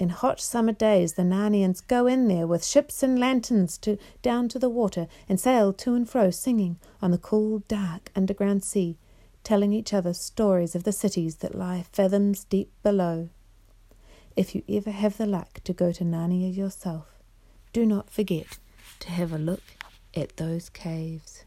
in 0.00 0.08
hot 0.08 0.40
summer 0.40 0.72
days, 0.72 1.12
the 1.12 1.22
Narnians 1.22 1.86
go 1.86 2.06
in 2.06 2.26
there 2.28 2.46
with 2.46 2.64
ships 2.64 3.02
and 3.02 3.18
lanterns 3.18 3.76
to, 3.78 3.98
down 4.22 4.48
to 4.48 4.58
the 4.58 4.70
water 4.70 5.06
and 5.28 5.38
sail 5.38 5.72
to 5.74 5.94
and 5.94 6.08
fro, 6.08 6.30
singing 6.30 6.78
on 7.02 7.10
the 7.10 7.18
cool, 7.18 7.60
dark 7.68 8.10
underground 8.16 8.64
sea, 8.64 8.96
telling 9.44 9.72
each 9.72 9.92
other 9.92 10.14
stories 10.14 10.74
of 10.74 10.84
the 10.84 10.92
cities 10.92 11.36
that 11.36 11.54
lie 11.54 11.84
fathoms 11.92 12.44
deep 12.44 12.72
below. 12.82 13.28
If 14.36 14.54
you 14.54 14.62
ever 14.68 14.90
have 14.90 15.18
the 15.18 15.26
luck 15.26 15.60
to 15.64 15.72
go 15.72 15.92
to 15.92 16.04
Narnia 16.04 16.54
yourself, 16.54 17.06
do 17.72 17.84
not 17.84 18.10
forget 18.10 18.58
to 19.00 19.10
have 19.10 19.32
a 19.32 19.38
look 19.38 19.62
at 20.14 20.36
those 20.36 20.68
caves. 20.70 21.44